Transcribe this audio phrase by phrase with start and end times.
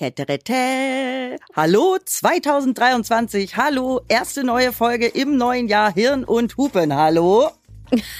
[0.00, 1.36] Tätärätä.
[1.52, 3.52] Hallo 2023.
[3.54, 6.90] Hallo, erste neue Folge im neuen Jahr Hirn und Hupen.
[6.90, 7.50] Hallo.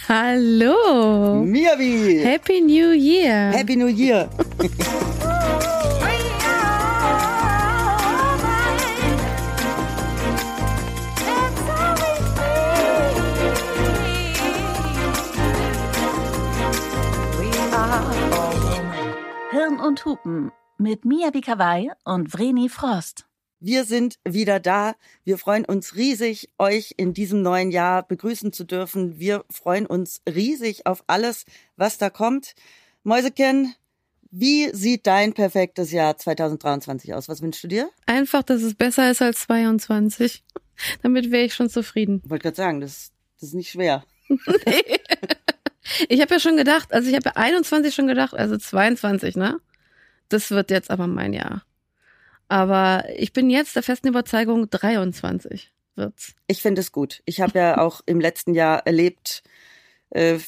[0.06, 1.42] Hallo.
[1.42, 2.22] Mirvi.
[2.22, 3.52] Happy New Year.
[3.52, 4.28] Happy New Year.
[19.50, 23.26] Hirn und Hupen mit Mia Bikawai und Vreni Frost.
[23.60, 24.94] Wir sind wieder da.
[25.22, 29.18] Wir freuen uns riesig, euch in diesem neuen Jahr begrüßen zu dürfen.
[29.18, 31.44] Wir freuen uns riesig auf alles,
[31.76, 32.54] was da kommt.
[33.02, 33.74] Mäuseken,
[34.30, 37.28] wie sieht dein perfektes Jahr 2023 aus?
[37.28, 37.90] Was wünschst du dir?
[38.06, 40.42] Einfach, dass es besser ist als 22.
[41.02, 42.22] Damit wäre ich schon zufrieden.
[42.24, 44.04] Ich wollte gerade sagen, das, das ist nicht schwer.
[46.08, 49.60] Ich habe ja schon gedacht, also ich habe ja 21 schon gedacht, also 22, ne?
[50.30, 51.64] Das wird jetzt aber mein Jahr.
[52.48, 56.34] Aber ich bin jetzt der festen Überzeugung, 23 wird's.
[56.46, 57.22] Ich finde es gut.
[57.26, 59.42] Ich habe ja auch im letzten Jahr erlebt,
[60.10, 60.38] äh,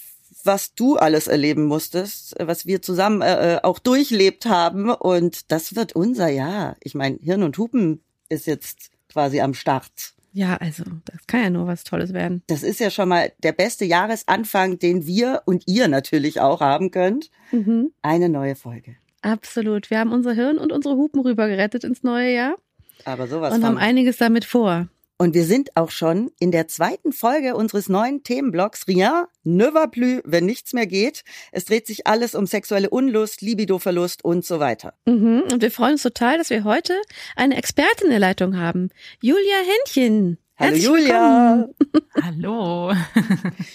[0.45, 4.91] was du alles erleben musstest, was wir zusammen äh, auch durchlebt haben.
[4.91, 6.77] Und das wird unser Jahr.
[6.81, 10.15] Ich meine, Hirn und Hupen ist jetzt quasi am Start.
[10.33, 12.43] Ja, also das kann ja nur was Tolles werden.
[12.47, 16.91] Das ist ja schon mal der beste Jahresanfang, den wir und ihr natürlich auch haben
[16.91, 17.31] könnt.
[17.53, 17.93] Mhm.
[18.01, 18.97] Eine neue Folge.
[19.23, 19.91] Absolut.
[19.91, 22.57] Wir haben unser Hirn und unsere Hupen rübergerettet ins neue Jahr
[23.05, 24.89] Aber sowas und haben einiges damit vor.
[25.23, 29.87] Und wir sind auch schon in der zweiten Folge unseres neuen Themenblocks Rien ne va
[29.87, 31.23] plus, wenn nichts mehr geht.
[31.53, 34.95] Es dreht sich alles um sexuelle Unlust, Libidoverlust und so weiter.
[35.07, 35.45] Mhm.
[35.53, 36.95] Und wir freuen uns total, dass wir heute
[37.37, 38.91] eine Expertin in der Leitung haben.
[39.21, 40.39] Julia Händchen.
[40.59, 41.69] Hallo Herzlich Julia.
[42.23, 42.93] Hallo.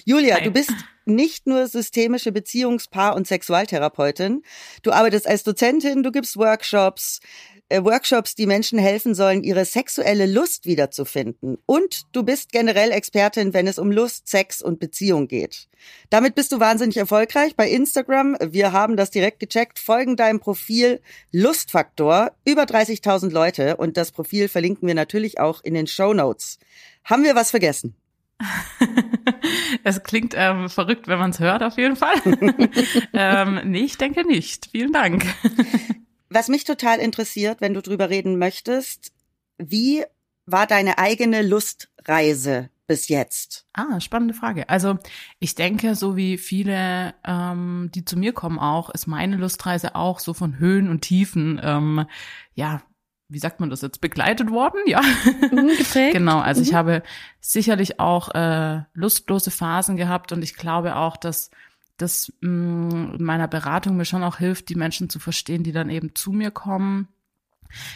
[0.05, 0.43] Julia, Hi.
[0.43, 0.71] du bist
[1.05, 4.43] nicht nur systemische Beziehungs-, Paar- und Sexualtherapeutin.
[4.83, 7.19] Du arbeitest als Dozentin, du gibst Workshops,
[7.69, 11.57] Workshops, die Menschen helfen sollen, ihre sexuelle Lust wiederzufinden.
[11.65, 15.67] Und du bist generell Expertin, wenn es um Lust, Sex und Beziehung geht.
[16.09, 18.37] Damit bist du wahnsinnig erfolgreich bei Instagram.
[18.41, 19.79] Wir haben das direkt gecheckt.
[19.79, 22.31] Folgen deinem Profil Lustfaktor.
[22.45, 23.77] Über 30.000 Leute.
[23.77, 26.59] Und das Profil verlinken wir natürlich auch in den Show Notes.
[27.03, 27.95] Haben wir was vergessen?
[29.83, 32.15] Es klingt ähm, verrückt, wenn man es hört, auf jeden Fall.
[33.13, 34.69] ähm, nee, ich denke nicht.
[34.71, 35.25] Vielen Dank.
[36.29, 39.11] Was mich total interessiert, wenn du drüber reden möchtest,
[39.57, 40.03] wie
[40.45, 43.65] war deine eigene Lustreise bis jetzt?
[43.73, 44.69] Ah, spannende Frage.
[44.69, 44.97] Also
[45.39, 50.19] ich denke, so wie viele, ähm, die zu mir kommen auch, ist meine Lustreise auch
[50.19, 52.05] so von Höhen und Tiefen, ähm,
[52.53, 52.81] ja,
[53.29, 55.01] wie sagt man das jetzt, begleitet worden, ja.
[55.51, 56.13] Mhm, geprägt.
[56.13, 56.75] Genau, also ich Mhm.
[56.75, 57.03] habe
[57.41, 61.51] sicherlich auch äh, lustlose Phasen gehabt und ich glaube auch, dass
[61.97, 65.89] das mh, in meiner Beratung mir schon auch hilft, die Menschen zu verstehen, die dann
[65.89, 67.07] eben zu mir kommen.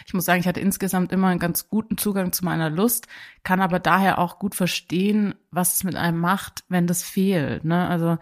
[0.06, 3.08] Ich muss sagen, ich hatte insgesamt immer einen ganz guten Zugang zu meiner Lust,
[3.44, 7.88] kann aber daher auch gut verstehen, was es mit einem macht, wenn das fehlt, ne?
[7.88, 8.18] Also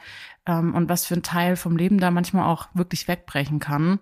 [0.46, 4.00] ähm, und was für ein Teil vom Leben da manchmal auch wirklich wegbrechen kann.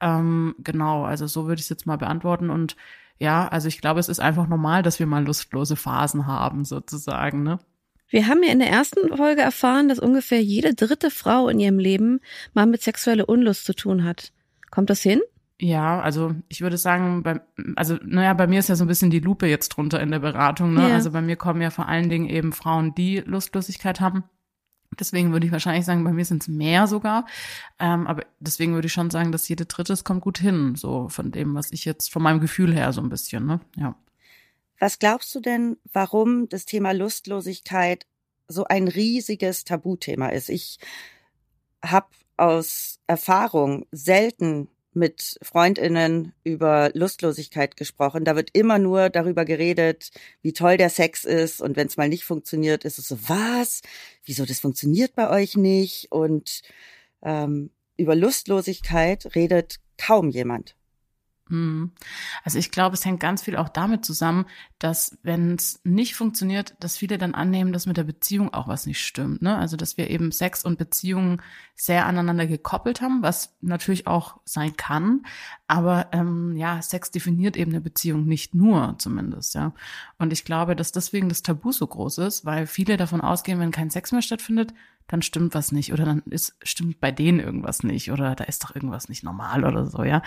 [0.00, 2.76] Ähm, genau, also so würde ich es jetzt mal beantworten und
[3.20, 7.42] ja, also ich glaube, es ist einfach normal, dass wir mal lustlose Phasen haben, sozusagen,
[7.42, 7.58] ne?
[8.08, 11.78] Wir haben ja in der ersten Folge erfahren, dass ungefähr jede dritte Frau in ihrem
[11.78, 12.20] Leben
[12.54, 14.32] mal mit sexueller Unlust zu tun hat.
[14.70, 15.20] Kommt das hin?
[15.60, 17.40] Ja, also ich würde sagen, bei,
[17.74, 20.20] also naja, bei mir ist ja so ein bisschen die Lupe jetzt drunter in der
[20.20, 20.74] Beratung.
[20.74, 20.88] Ne?
[20.88, 20.94] Ja.
[20.94, 24.24] Also bei mir kommen ja vor allen Dingen eben Frauen, die Lustlosigkeit haben.
[24.98, 27.26] Deswegen würde ich wahrscheinlich sagen, bei mir sind es mehr sogar.
[27.78, 31.08] Ähm, aber deswegen würde ich schon sagen, dass jede dritte, es kommt gut hin, so
[31.08, 33.60] von dem, was ich jetzt, von meinem Gefühl her so ein bisschen, ne?
[33.76, 33.96] Ja.
[34.78, 38.06] Was glaubst du denn, warum das Thema Lustlosigkeit
[38.46, 40.48] so ein riesiges Tabuthema ist?
[40.48, 40.78] Ich
[41.84, 48.24] habe aus Erfahrung selten mit Freundinnen über Lustlosigkeit gesprochen.
[48.24, 50.10] Da wird immer nur darüber geredet,
[50.42, 51.60] wie toll der Sex ist.
[51.60, 53.82] Und wenn es mal nicht funktioniert, ist es so, was?
[54.24, 56.10] Wieso das funktioniert bei euch nicht?
[56.10, 56.62] Und
[57.22, 60.77] ähm, über Lustlosigkeit redet kaum jemand.
[61.50, 61.92] Mhm.
[62.44, 64.46] Also ich glaube, es hängt ganz viel auch damit zusammen,
[64.78, 68.86] dass wenn es nicht funktioniert, dass viele dann annehmen, dass mit der Beziehung auch was
[68.86, 69.42] nicht stimmt.
[69.42, 69.56] Ne?
[69.56, 71.42] Also dass wir eben Sex und Beziehungen
[71.74, 75.22] sehr aneinander gekoppelt haben, was natürlich auch sein kann.
[75.66, 79.72] Aber ähm, ja, Sex definiert eben eine Beziehung nicht nur zumindest, ja.
[80.18, 83.70] Und ich glaube, dass deswegen das Tabu so groß ist, weil viele davon ausgehen, wenn
[83.70, 84.72] kein Sex mehr stattfindet,
[85.08, 88.62] dann stimmt was nicht oder dann ist stimmt bei denen irgendwas nicht oder da ist
[88.64, 90.22] doch irgendwas nicht normal oder so, ja.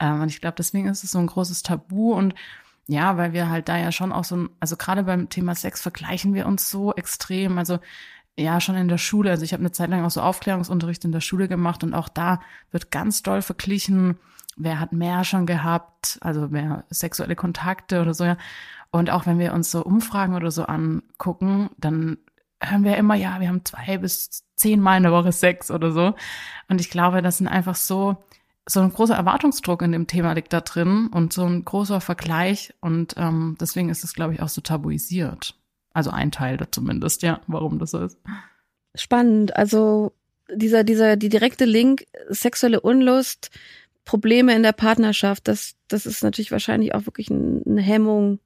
[0.00, 2.34] Ähm, und ich glaube, deswegen ist es so ein großes Tabu und
[2.88, 5.80] ja, weil wir halt da ja schon auch so, ein- also gerade beim Thema Sex
[5.80, 7.58] vergleichen wir uns so extrem.
[7.58, 7.78] Also
[8.36, 9.30] ja, schon in der Schule.
[9.30, 12.08] Also ich habe eine Zeit lang auch so Aufklärungsunterricht in der Schule gemacht und auch
[12.08, 12.40] da
[12.70, 14.18] wird ganz doll verglichen,
[14.56, 18.36] wer hat mehr schon gehabt, also mehr sexuelle Kontakte oder so, ja.
[18.90, 22.18] Und auch wenn wir uns so Umfragen oder so angucken, dann
[22.62, 25.92] hören wir immer, ja, wir haben zwei bis zehn Mal in der Woche Sex oder
[25.92, 26.14] so.
[26.68, 28.16] Und ich glaube, das sind einfach so,
[28.66, 32.72] so ein großer Erwartungsdruck in dem Thema liegt da drin und so ein großer Vergleich.
[32.80, 35.56] Und ähm, deswegen ist es, glaube ich, auch so tabuisiert.
[35.92, 38.18] Also ein Teil da zumindest, ja, warum das so ist.
[38.94, 39.56] Spannend.
[39.56, 40.12] Also
[40.54, 43.50] dieser, dieser, die direkte Link, sexuelle Unlust,
[44.04, 48.40] Probleme in der Partnerschaft, das, das ist natürlich wahrscheinlich auch wirklich eine Hemmung,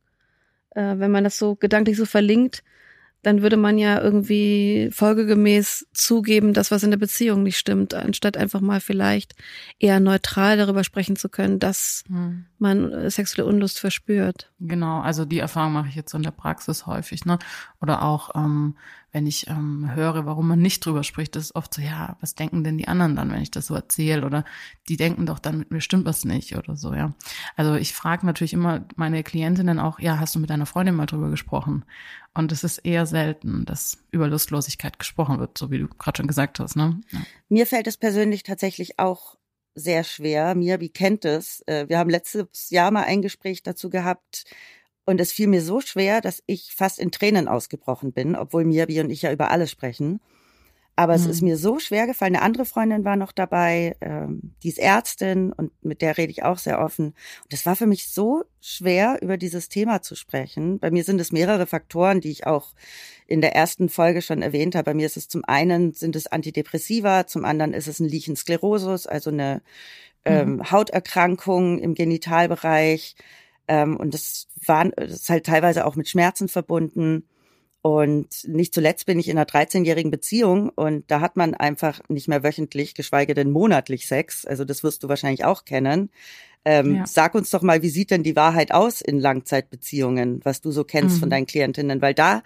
[0.71, 2.63] äh, wenn man das so gedanklich so verlinkt
[3.23, 8.37] dann würde man ja irgendwie folgegemäß zugeben, dass was in der Beziehung nicht stimmt, anstatt
[8.37, 9.35] einfach mal vielleicht
[9.79, 12.47] eher neutral darüber sprechen zu können, dass hm.
[12.59, 14.53] man äh, sexuelle Unlust verspürt.
[14.61, 17.39] Genau, also die Erfahrung mache ich jetzt in der Praxis häufig, ne?
[17.81, 18.77] Oder auch ähm,
[19.17, 22.65] wenn ich ähm, höre, warum man nicht drüber spricht, ist oft so, ja, was denken
[22.65, 24.27] denn die anderen dann, wenn ich das so erzähle?
[24.27, 24.45] Oder
[24.91, 27.15] die denken doch dann, mit mir stimmt was nicht oder so, ja.
[27.57, 31.07] Also ich frage natürlich immer meine Klientinnen auch, ja, hast du mit deiner Freundin mal
[31.07, 31.87] drüber gesprochen?
[32.35, 36.27] Und es ist eher selten, dass über Lustlosigkeit gesprochen wird, so wie du gerade schon
[36.27, 37.01] gesagt hast, ne?
[37.11, 37.21] Ja.
[37.49, 39.37] Mir fällt es persönlich tatsächlich auch
[39.75, 40.55] sehr schwer.
[40.55, 41.63] Mirbi kennt es.
[41.67, 44.45] Äh, wir haben letztes Jahr mal ein Gespräch dazu gehabt,
[45.07, 49.01] und es fiel mir so schwer, dass ich fast in Tränen ausgebrochen bin, obwohl Mirbi
[49.01, 50.21] und ich ja über alles sprechen.
[50.97, 51.21] Aber mhm.
[51.21, 52.35] es ist mir so schwer gefallen.
[52.35, 56.43] Eine andere Freundin war noch dabei, ähm, die ist Ärztin und mit der rede ich
[56.43, 57.09] auch sehr offen.
[57.45, 60.79] Und es war für mich so schwer, über dieses Thema zu sprechen.
[60.79, 62.73] Bei mir sind es mehrere Faktoren, die ich auch
[63.27, 64.85] in der ersten Folge schon erwähnt habe.
[64.85, 69.07] Bei mir ist es zum einen sind es Antidepressiva, zum anderen ist es ein Lichensklerosus,
[69.07, 69.61] also eine
[70.25, 70.71] ähm, mhm.
[70.71, 73.17] Hauterkrankung im Genitalbereich.
[73.69, 77.29] Ähm, und das war das ist halt teilweise auch mit Schmerzen verbunden.
[77.83, 82.27] Und nicht zuletzt bin ich in einer 13-jährigen Beziehung und da hat man einfach nicht
[82.27, 84.45] mehr wöchentlich, geschweige denn monatlich Sex.
[84.45, 86.11] Also das wirst du wahrscheinlich auch kennen.
[86.65, 87.07] Ähm, ja.
[87.07, 90.83] Sag uns doch mal, wie sieht denn die Wahrheit aus in Langzeitbeziehungen, was du so
[90.83, 91.21] kennst mhm.
[91.21, 92.03] von deinen Klientinnen?
[92.03, 92.43] Weil da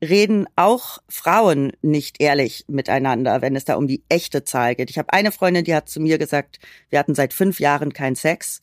[0.00, 4.90] reden auch Frauen nicht ehrlich miteinander, wenn es da um die echte Zahl geht.
[4.90, 8.14] Ich habe eine Freundin, die hat zu mir gesagt, wir hatten seit fünf Jahren keinen
[8.14, 8.62] Sex.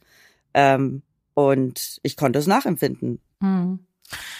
[0.54, 1.02] Ähm,
[1.36, 3.20] und ich konnte es nachempfinden.
[3.42, 3.80] Hm.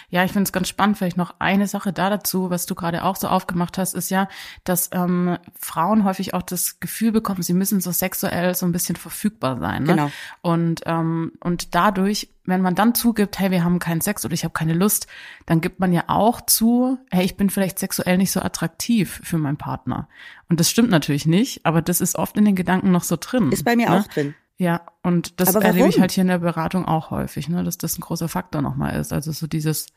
[0.10, 0.98] Ja, ich finde es ganz spannend.
[0.98, 4.28] Vielleicht noch eine Sache da dazu, was du gerade auch so aufgemacht hast, ist ja,
[4.64, 8.96] dass ähm, Frauen häufig auch das Gefühl bekommen, sie müssen so sexuell so ein bisschen
[8.96, 9.84] verfügbar sein.
[9.84, 9.90] Ne?
[9.90, 10.12] Genau.
[10.42, 14.44] Und ähm, und dadurch, wenn man dann zugibt, hey, wir haben keinen Sex oder ich
[14.44, 15.08] habe keine Lust,
[15.48, 19.40] dann gibt man ja auch zu, hey, ich bin vielleicht sexuell nicht so attraktiv für
[19.40, 20.08] meinen Partner.
[20.48, 23.52] Und das stimmt natürlich nicht, aber das ist oft in den Gedanken noch so drin.
[23.52, 24.00] Ist bei mir ne?
[24.00, 24.36] auch drin.
[24.58, 27.98] Ja, und das erlebe ich halt hier in der Beratung auch häufig, ne, dass das
[27.98, 29.12] ein großer Faktor nochmal ist.
[29.12, 29.88] Also so dieses,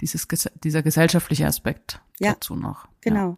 [0.00, 0.28] dieses,
[0.62, 2.86] dieser gesellschaftliche Aspekt ja, dazu noch.
[3.00, 3.30] Genau.
[3.30, 3.36] Ja.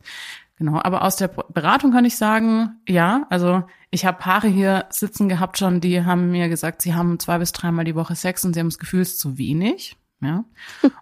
[0.58, 5.28] Genau, aber aus der Beratung kann ich sagen, ja, also ich habe Paare hier sitzen
[5.28, 8.54] gehabt schon, die haben mir gesagt, sie haben zwei bis dreimal die Woche Sex und
[8.54, 9.98] sie haben das Gefühl, es ist zu wenig.
[10.22, 10.44] Ja.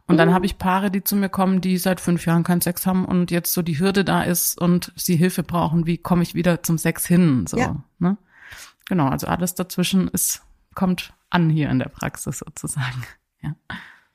[0.09, 2.85] Und dann habe ich Paare, die zu mir kommen, die seit fünf Jahren keinen Sex
[2.85, 6.35] haben und jetzt so die Hürde da ist und sie Hilfe brauchen, wie komme ich
[6.35, 7.47] wieder zum Sex hin?
[7.47, 7.76] So, ja.
[8.00, 8.17] ne?
[8.88, 10.42] Genau, also alles dazwischen ist,
[10.75, 13.04] kommt an hier in der Praxis sozusagen.
[13.42, 13.54] Ja.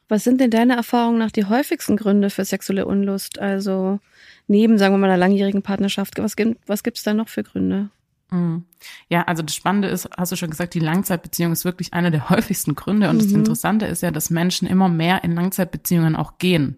[0.08, 3.38] Was sind denn deine Erfahrungen nach die häufigsten Gründe für sexuelle Unlust?
[3.38, 4.00] Also
[4.48, 7.92] neben, sagen wir mal, einer langjährigen Partnerschaft, was gibt was gibt's da noch für Gründe?
[8.32, 8.66] Mhm.
[9.10, 12.30] Ja, also das Spannende ist, hast du schon gesagt, die Langzeitbeziehung ist wirklich einer der
[12.32, 13.10] häufigsten Gründe.
[13.10, 13.22] Und mhm.
[13.22, 16.78] das Interessante ist ja, dass Menschen immer mehr in Langzeitbeziehungen auch gehen.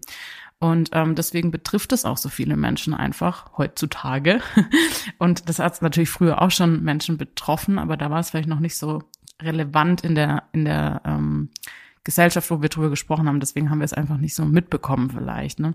[0.62, 4.40] Und ähm, deswegen betrifft es auch so viele Menschen einfach heutzutage.
[5.18, 8.60] Und das hat natürlich früher auch schon Menschen betroffen, aber da war es vielleicht noch
[8.60, 9.02] nicht so
[9.42, 11.50] relevant in der in der ähm,
[12.04, 13.40] Gesellschaft, wo wir drüber gesprochen haben.
[13.40, 15.58] Deswegen haben wir es einfach nicht so mitbekommen vielleicht.
[15.58, 15.74] Ne?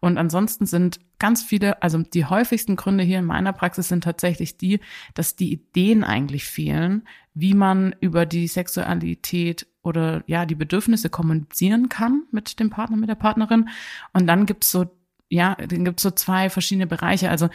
[0.00, 4.56] Und ansonsten sind ganz viele, also die häufigsten Gründe hier in meiner Praxis sind tatsächlich
[4.56, 4.80] die,
[5.12, 11.88] dass die Ideen eigentlich fehlen, wie man über die Sexualität oder ja die Bedürfnisse kommunizieren
[11.88, 13.68] kann mit dem Partner, mit der Partnerin.
[14.12, 14.86] Und dann gibt's so,
[15.28, 17.30] ja, dann gibt's so zwei verschiedene Bereiche.
[17.30, 17.48] Also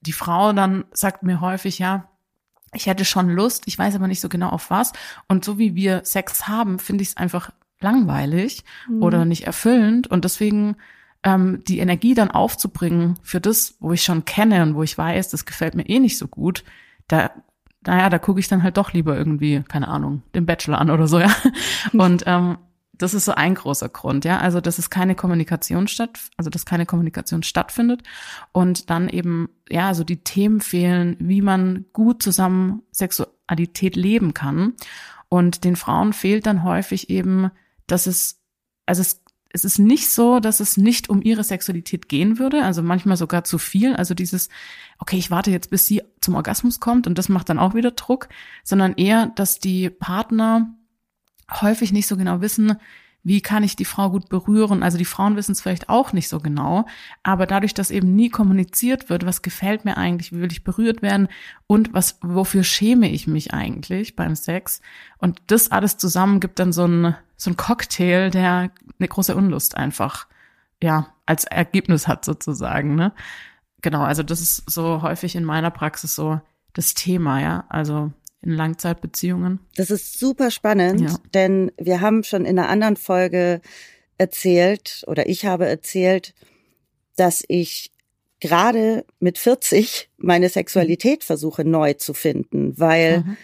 [0.00, 2.08] die Frau dann sagt mir häufig, ja,
[2.72, 4.92] ich hätte schon Lust, ich weiß aber nicht so genau auf was.
[5.28, 9.02] Und so wie wir Sex haben, finde ich es einfach langweilig mhm.
[9.02, 10.08] oder nicht erfüllend.
[10.08, 10.76] Und deswegen
[11.22, 15.30] ähm, die Energie dann aufzubringen für das, wo ich schon kenne und wo ich weiß,
[15.30, 16.64] das gefällt mir eh nicht so gut,
[17.08, 17.30] da
[17.86, 21.06] naja, da gucke ich dann halt doch lieber irgendwie, keine Ahnung, den Bachelor an oder
[21.06, 21.34] so, ja.
[21.92, 22.58] Und ähm,
[22.96, 24.38] das ist so ein großer Grund, ja.
[24.38, 28.02] Also, dass es keine Kommunikation statt, also dass keine Kommunikation stattfindet
[28.52, 34.74] und dann eben, ja, so die Themen fehlen, wie man gut zusammen Sexualität leben kann.
[35.28, 37.50] Und den Frauen fehlt dann häufig eben,
[37.86, 38.40] dass es,
[38.86, 39.23] also es
[39.54, 43.44] es ist nicht so, dass es nicht um ihre Sexualität gehen würde, also manchmal sogar
[43.44, 43.94] zu viel.
[43.94, 44.48] Also dieses,
[44.98, 47.92] okay, ich warte jetzt, bis sie zum Orgasmus kommt und das macht dann auch wieder
[47.92, 48.28] Druck,
[48.64, 50.74] sondern eher, dass die Partner
[51.60, 52.78] häufig nicht so genau wissen,
[53.24, 54.82] wie kann ich die Frau gut berühren?
[54.82, 56.86] Also die Frauen wissen es vielleicht auch nicht so genau,
[57.22, 61.00] aber dadurch, dass eben nie kommuniziert wird, was gefällt mir eigentlich, wie will ich berührt
[61.00, 61.28] werden
[61.66, 64.82] und was, wofür schäme ich mich eigentlich beim Sex?
[65.18, 69.76] Und das alles zusammen gibt dann so ein, so ein Cocktail, der eine große Unlust
[69.76, 70.26] einfach,
[70.82, 73.12] ja, als Ergebnis hat sozusagen, ne?
[73.80, 76.40] Genau, also das ist so häufig in meiner Praxis so
[76.74, 77.64] das Thema, ja.
[77.70, 78.12] Also
[78.44, 79.60] in Langzeitbeziehungen.
[79.76, 81.18] Das ist super spannend, ja.
[81.32, 83.60] denn wir haben schon in einer anderen Folge
[84.18, 86.34] erzählt oder ich habe erzählt,
[87.16, 87.92] dass ich
[88.40, 91.24] gerade mit 40 meine Sexualität mhm.
[91.24, 93.36] versuche neu zu finden, weil mhm.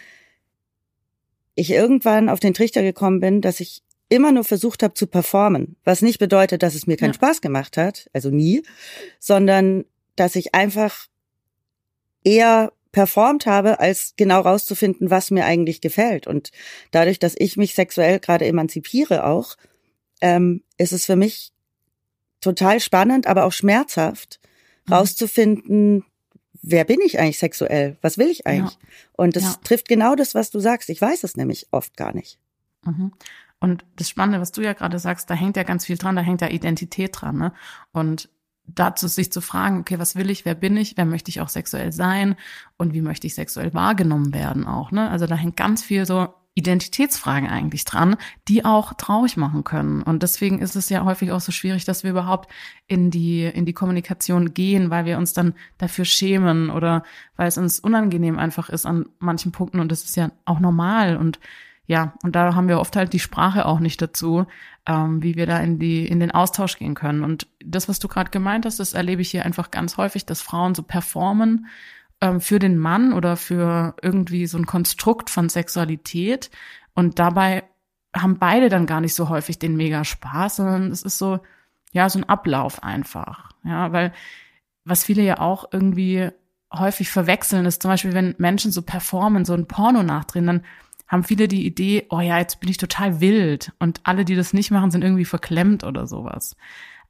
[1.55, 5.77] ich irgendwann auf den Trichter gekommen bin, dass ich immer nur versucht habe zu performen,
[5.85, 7.15] was nicht bedeutet, dass es mir keinen ja.
[7.15, 8.61] Spaß gemacht hat, also nie,
[9.19, 11.07] sondern dass ich einfach
[12.23, 16.27] eher performt habe, als genau rauszufinden, was mir eigentlich gefällt.
[16.27, 16.51] Und
[16.91, 19.55] dadurch, dass ich mich sexuell gerade emanzipiere auch,
[20.19, 21.51] ähm, ist es für mich
[22.41, 24.39] total spannend, aber auch schmerzhaft,
[24.87, 24.93] mhm.
[24.93, 26.03] rauszufinden,
[26.61, 27.97] wer bin ich eigentlich sexuell?
[28.01, 28.73] Was will ich eigentlich?
[28.73, 28.87] Ja.
[29.13, 29.55] Und das ja.
[29.63, 30.89] trifft genau das, was du sagst.
[30.89, 32.39] Ich weiß es nämlich oft gar nicht.
[32.85, 33.13] Mhm.
[33.59, 36.23] Und das Spannende, was du ja gerade sagst, da hängt ja ganz viel dran, da
[36.23, 37.37] hängt ja Identität dran.
[37.37, 37.53] Ne?
[37.91, 38.29] Und
[38.65, 41.49] dazu sich zu fragen, okay, was will ich, wer bin ich, wer möchte ich auch
[41.49, 42.35] sexuell sein
[42.77, 45.09] und wie möchte ich sexuell wahrgenommen werden auch, ne?
[45.09, 50.01] Also da hängt ganz viel so Identitätsfragen eigentlich dran, die auch traurig machen können.
[50.01, 52.51] Und deswegen ist es ja häufig auch so schwierig, dass wir überhaupt
[52.87, 57.03] in die, in die Kommunikation gehen, weil wir uns dann dafür schämen oder
[57.37, 59.79] weil es uns unangenehm einfach ist an manchen Punkten.
[59.79, 61.15] Und das ist ja auch normal.
[61.15, 61.39] Und
[61.87, 64.45] ja, und da haben wir oft halt die Sprache auch nicht dazu,
[64.87, 67.23] ähm, wie wir da in die in den Austausch gehen können.
[67.23, 70.41] Und das, was du gerade gemeint hast, das erlebe ich hier einfach ganz häufig, dass
[70.41, 71.67] Frauen so performen
[72.19, 76.49] ähm, für den Mann oder für irgendwie so ein Konstrukt von Sexualität
[76.93, 77.63] und dabei
[78.15, 81.39] haben beide dann gar nicht so häufig den mega Spaß, sondern es ist so
[81.93, 84.13] ja so ein Ablauf einfach, ja, weil
[84.83, 86.29] was viele ja auch irgendwie
[86.73, 90.65] häufig verwechseln ist, zum Beispiel wenn Menschen so performen, so ein Porno nachdrehen, dann
[91.11, 94.53] haben viele die Idee, oh ja, jetzt bin ich total wild und alle, die das
[94.53, 96.55] nicht machen, sind irgendwie verklemmt oder sowas.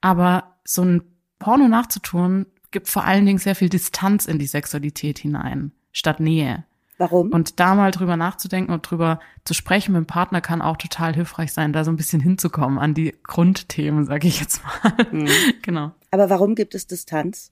[0.02, 1.04] Aber so ein
[1.38, 6.64] Porno nachzutun, gibt vor allen Dingen sehr viel Distanz in die Sexualität hinein, statt Nähe.
[6.98, 7.30] Warum?
[7.30, 11.14] Und da mal drüber nachzudenken und drüber zu sprechen mit dem Partner kann auch total
[11.14, 15.08] hilfreich sein, da so ein bisschen hinzukommen an die Grundthemen, sage ich jetzt mal.
[15.12, 15.30] Mhm.
[15.62, 15.92] genau.
[16.10, 17.52] Aber warum gibt es Distanz?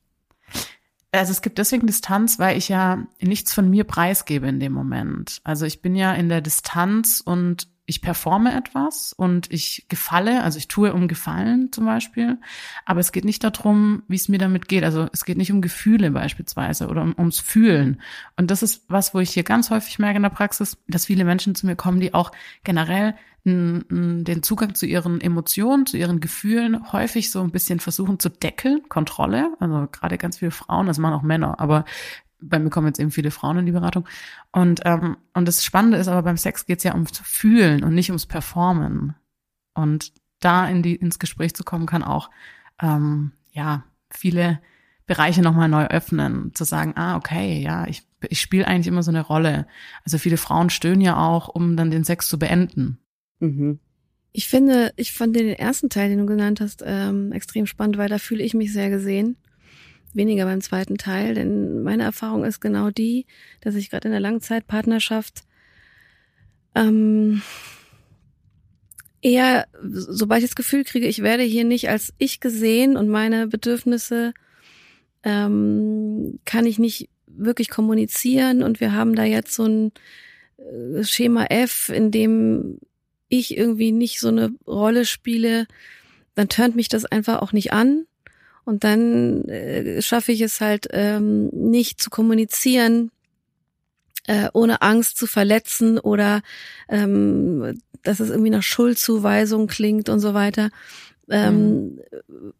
[1.11, 5.41] Also es gibt deswegen Distanz, weil ich ja nichts von mir preisgebe in dem Moment.
[5.43, 10.57] Also ich bin ja in der Distanz und ich performe etwas und ich gefalle, also
[10.59, 12.37] ich tue um Gefallen zum Beispiel,
[12.85, 14.83] aber es geht nicht darum, wie es mir damit geht.
[14.83, 17.99] Also es geht nicht um Gefühle beispielsweise oder um, ums Fühlen.
[18.37, 21.25] Und das ist was, wo ich hier ganz häufig merke in der Praxis, dass viele
[21.25, 22.31] Menschen zu mir kommen, die auch
[22.63, 23.15] generell
[23.45, 28.87] den Zugang zu ihren Emotionen, zu ihren Gefühlen häufig so ein bisschen versuchen zu deckeln,
[28.89, 29.55] Kontrolle.
[29.59, 31.85] Also gerade ganz viele Frauen, das machen auch Männer, aber
[32.41, 34.07] bei mir kommen jetzt eben viele Frauen in die Beratung.
[34.51, 37.93] Und, ähm, und das Spannende ist aber beim Sex geht es ja ums Fühlen und
[37.93, 39.15] nicht ums Performen.
[39.73, 42.29] Und da in die, ins Gespräch zu kommen, kann auch
[42.81, 44.59] ähm, ja viele
[45.05, 49.11] Bereiche nochmal neu öffnen, zu sagen, ah, okay, ja, ich, ich spiele eigentlich immer so
[49.11, 49.67] eine Rolle.
[50.05, 52.99] Also viele Frauen stöhnen ja auch, um dann den Sex zu beenden.
[53.39, 53.79] Mhm.
[54.31, 58.09] Ich finde, ich fand den ersten Teil, den du genannt hast, ähm, extrem spannend, weil
[58.09, 59.37] da fühle ich mich sehr gesehen.
[60.13, 63.25] Weniger beim zweiten Teil, denn meine Erfahrung ist genau die,
[63.61, 65.43] dass ich gerade in der Langzeitpartnerschaft
[66.75, 67.41] ähm,
[69.21, 73.47] eher, sobald ich das Gefühl kriege, ich werde hier nicht als ich gesehen und meine
[73.47, 74.33] Bedürfnisse
[75.23, 79.91] ähm, kann ich nicht wirklich kommunizieren und wir haben da jetzt so ein
[80.57, 82.79] äh, Schema F, in dem
[83.27, 85.67] ich irgendwie nicht so eine Rolle spiele,
[86.35, 88.05] dann turnt mich das einfach auch nicht an.
[88.69, 93.09] Und dann äh, schaffe ich es halt ähm, nicht zu kommunizieren,
[94.27, 96.43] äh, ohne Angst zu verletzen oder
[96.87, 100.69] ähm, dass es irgendwie nach Schuldzuweisung klingt und so weiter.
[101.31, 101.95] Ähm,
[102.27, 102.53] mhm.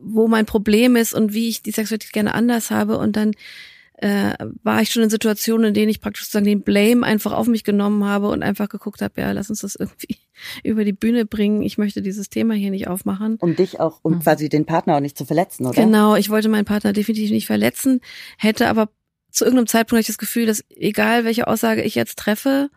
[0.00, 3.30] wo mein Problem ist und wie ich die Sexualität gerne anders habe und dann
[4.02, 7.46] äh, war ich schon in Situationen, in denen ich praktisch sozusagen den Blame einfach auf
[7.46, 10.18] mich genommen habe und einfach geguckt habe, ja, lass uns das irgendwie
[10.64, 11.62] über die Bühne bringen.
[11.62, 13.36] Ich möchte dieses Thema hier nicht aufmachen.
[13.36, 14.20] Um dich auch, um mhm.
[14.20, 15.80] quasi den Partner auch nicht zu verletzen, oder?
[15.80, 18.00] Genau, ich wollte meinen Partner definitiv nicht verletzen,
[18.38, 18.88] hätte aber
[19.30, 22.70] zu irgendeinem Zeitpunkt ich das Gefühl, dass egal welche Aussage ich jetzt treffe,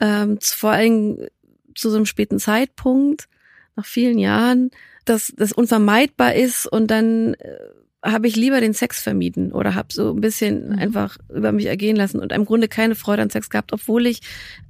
[0.00, 1.28] ähm, vor allem
[1.76, 3.28] zu so einem späten Zeitpunkt,
[3.76, 4.72] nach vielen Jahren,
[5.04, 7.58] dass das unvermeidbar ist und dann äh,
[8.04, 10.78] habe ich lieber den Sex vermieden oder habe so ein bisschen mhm.
[10.78, 14.20] einfach über mich ergehen lassen und im Grunde keine Freude an Sex gehabt, obwohl ich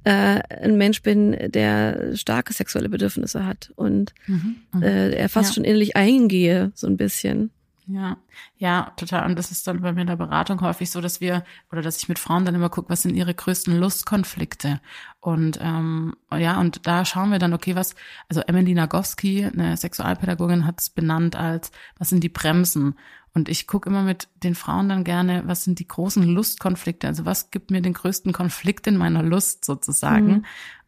[0.03, 4.55] äh, ein Mensch bin, der starke sexuelle Bedürfnisse hat und mhm.
[4.73, 4.83] Mhm.
[4.83, 5.55] Äh, er fast ja.
[5.55, 7.51] schon innerlich eingehe, so ein bisschen.
[7.91, 8.17] Ja,
[8.57, 9.25] ja, total.
[9.25, 11.97] Und das ist dann bei mir in der Beratung häufig so, dass wir oder dass
[11.97, 14.79] ich mit Frauen dann immer gucke, was sind ihre größten Lustkonflikte.
[15.19, 17.95] Und ähm, ja, und da schauen wir dann, okay, was,
[18.27, 22.95] also Emily Nagowski, eine Sexualpädagogin, hat es benannt als, was sind die Bremsen?
[23.33, 27.07] Und ich gucke immer mit den Frauen dann gerne, was sind die großen Lustkonflikte?
[27.07, 30.27] Also was gibt mir den größten Konflikt in meiner Lust sozusagen?
[30.27, 30.45] Mhm.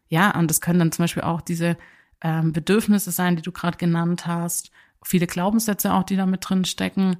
[0.08, 1.76] Ja, und das können dann zum Beispiel auch diese
[2.20, 4.72] ähm, Bedürfnisse sein, die du gerade genannt hast
[5.04, 7.16] viele Glaubenssätze auch, die da mit drin stecken.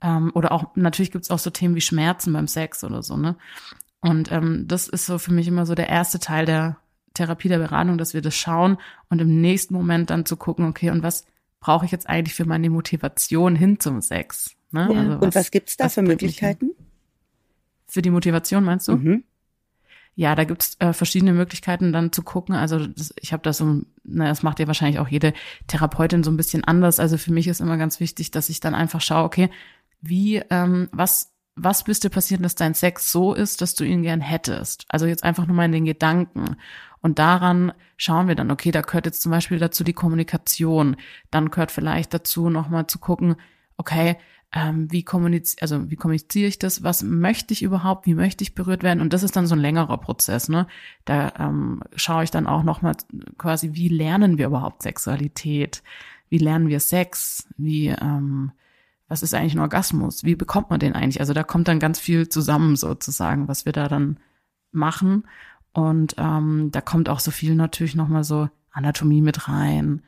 [0.00, 3.16] Ähm, oder auch, natürlich gibt es auch so Themen wie Schmerzen beim Sex oder so,
[3.16, 3.36] ne?
[4.00, 6.76] Und ähm, das ist so für mich immer so der erste Teil der
[7.14, 8.76] Therapie, der Beratung, dass wir das schauen
[9.08, 11.24] und im nächsten Moment dann zu gucken, okay, und was
[11.60, 14.55] brauche ich jetzt eigentlich für meine Motivation hin zum Sex?
[14.76, 14.88] Ne?
[14.92, 15.00] Ja.
[15.00, 16.70] Also was, und was gibt's da für Möglichkeiten?
[17.88, 18.96] Für die Motivation meinst du?
[18.96, 19.24] Mhm.
[20.14, 22.54] Ja, da gibt's äh, verschiedene Möglichkeiten dann zu gucken.
[22.54, 25.34] Also das, ich habe da so, na, das macht ja wahrscheinlich auch jede
[25.66, 27.00] Therapeutin so ein bisschen anders.
[27.00, 29.50] Also für mich ist immer ganz wichtig, dass ich dann einfach schaue, okay,
[30.00, 34.22] wie, ähm, was, was müsste passieren, dass dein Sex so ist, dass du ihn gern
[34.22, 34.86] hättest?
[34.88, 36.56] Also jetzt einfach nur mal in den Gedanken.
[37.02, 40.96] Und daran schauen wir dann, okay, da gehört jetzt zum Beispiel dazu die Kommunikation.
[41.30, 43.36] Dann gehört vielleicht dazu nochmal zu gucken,
[43.76, 44.16] okay,
[44.56, 48.54] ähm, wie kommuniziere, also wie kommuniziere ich das, was möchte ich überhaupt, wie möchte ich
[48.54, 49.02] berührt werden?
[49.02, 50.66] Und das ist dann so ein längerer Prozess, ne?
[51.04, 52.96] Da ähm, schaue ich dann auch nochmal
[53.36, 55.82] quasi, wie lernen wir überhaupt Sexualität,
[56.30, 58.52] wie lernen wir Sex, wie ähm,
[59.08, 61.20] was ist eigentlich ein Orgasmus, wie bekommt man den eigentlich?
[61.20, 64.18] Also da kommt dann ganz viel zusammen sozusagen, was wir da dann
[64.72, 65.28] machen.
[65.74, 70.02] Und ähm, da kommt auch so viel natürlich nochmal so Anatomie mit rein,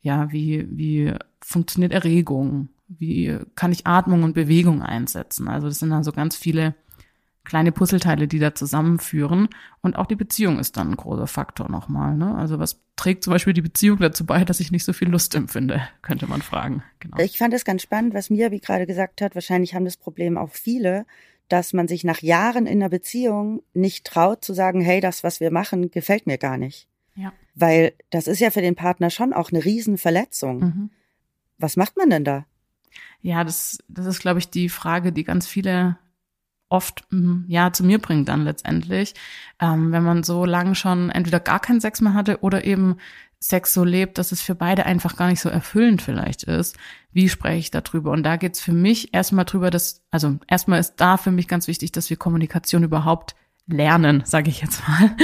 [0.00, 5.48] ja, wie wie funktioniert Erregung, wie kann ich Atmung und Bewegung einsetzen?
[5.48, 6.74] Also das sind dann so ganz viele
[7.44, 9.48] kleine Puzzleteile, die da zusammenführen.
[9.80, 12.16] Und auch die Beziehung ist dann ein großer Faktor nochmal.
[12.16, 12.34] Ne?
[12.34, 15.34] Also was trägt zum Beispiel die Beziehung dazu bei, dass ich nicht so viel Lust
[15.34, 16.82] empfinde, könnte man fragen.
[17.00, 17.18] Genau.
[17.18, 19.34] Ich fand es ganz spannend, was Mia wie gerade gesagt hat.
[19.34, 21.04] Wahrscheinlich haben das Problem auch viele,
[21.48, 25.40] dass man sich nach Jahren in einer Beziehung nicht traut zu sagen, hey, das, was
[25.40, 26.88] wir machen, gefällt mir gar nicht.
[27.14, 27.32] Ja.
[27.54, 30.60] Weil das ist ja für den Partner schon auch eine Riesenverletzung.
[30.60, 30.90] Mhm.
[31.58, 32.46] Was macht man denn da?
[33.20, 35.98] Ja, das, das ist, glaube ich, die Frage, die ganz viele
[36.68, 39.14] oft mm, ja zu mir bringt dann letztendlich,
[39.60, 42.96] ähm, wenn man so lange schon entweder gar keinen Sex mehr hatte oder eben
[43.38, 46.78] Sex so lebt, dass es für beide einfach gar nicht so erfüllend vielleicht ist.
[47.12, 48.12] Wie spreche ich darüber?
[48.12, 51.66] Und da geht's für mich erstmal drüber, dass, also erstmal ist da für mich ganz
[51.66, 53.34] wichtig, dass wir Kommunikation überhaupt
[53.68, 55.16] lernen, sage ich jetzt mal,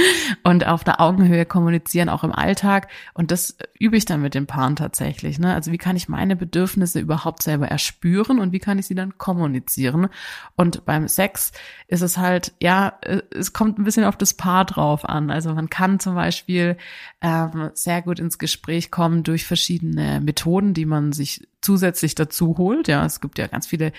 [0.43, 2.87] und auf der Augenhöhe kommunizieren, auch im Alltag.
[3.13, 5.39] Und das übe ich dann mit den Paaren tatsächlich.
[5.39, 5.53] Ne?
[5.53, 9.17] Also wie kann ich meine Bedürfnisse überhaupt selber erspüren und wie kann ich sie dann
[9.17, 10.07] kommunizieren?
[10.55, 11.51] Und beim Sex
[11.87, 12.97] ist es halt, ja,
[13.31, 15.31] es kommt ein bisschen auf das Paar drauf an.
[15.31, 16.77] Also man kann zum Beispiel
[17.21, 22.87] ähm, sehr gut ins Gespräch kommen durch verschiedene Methoden, die man sich zusätzlich dazu holt.
[22.87, 23.91] Ja, es gibt ja ganz viele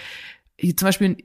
[0.77, 1.17] zum Beispiel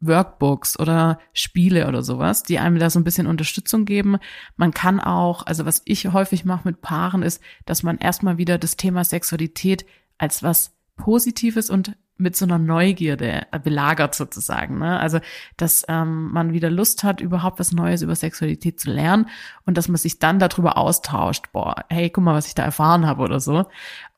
[0.00, 4.18] Workbooks oder Spiele oder sowas, die einem da so ein bisschen Unterstützung geben.
[4.56, 8.58] Man kann auch, also was ich häufig mache mit Paaren ist, dass man erstmal wieder
[8.58, 9.86] das Thema Sexualität
[10.18, 14.78] als was Positives und mit so einer Neugierde belagert sozusagen.
[14.78, 14.98] Ne?
[14.98, 15.20] Also,
[15.56, 19.28] dass ähm, man wieder Lust hat, überhaupt was Neues über Sexualität zu lernen
[19.66, 21.52] und dass man sich dann darüber austauscht.
[21.52, 23.66] Boah, hey, guck mal, was ich da erfahren habe oder so.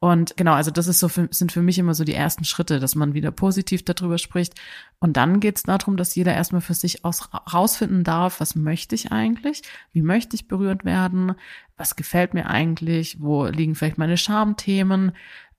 [0.00, 2.78] Und genau, also das ist so für, sind für mich immer so die ersten Schritte,
[2.78, 4.54] dass man wieder positiv darüber spricht.
[5.00, 8.94] Und dann geht es darum, dass jeder erstmal für sich aus, rausfinden darf, was möchte
[8.94, 9.62] ich eigentlich?
[9.92, 11.34] Wie möchte ich berührt werden?
[11.76, 13.20] Was gefällt mir eigentlich?
[13.20, 15.12] Wo liegen vielleicht meine Schamthemen?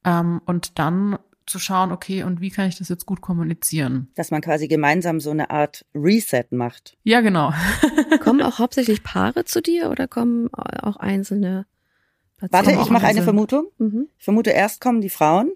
[0.05, 1.17] Ähm, und dann
[1.49, 4.09] zu schauen, okay, und wie kann ich das jetzt gut kommunizieren?
[4.15, 6.97] Dass man quasi gemeinsam so eine Art Reset macht.
[7.03, 7.51] Ja, genau.
[8.21, 11.65] kommen auch hauptsächlich Paare zu dir oder kommen auch einzelne?
[12.37, 12.67] Patienten?
[12.67, 13.67] Warte, ich mache eine Vermutung.
[13.79, 14.07] Mhm.
[14.17, 15.51] Ich vermute, erst kommen die Frauen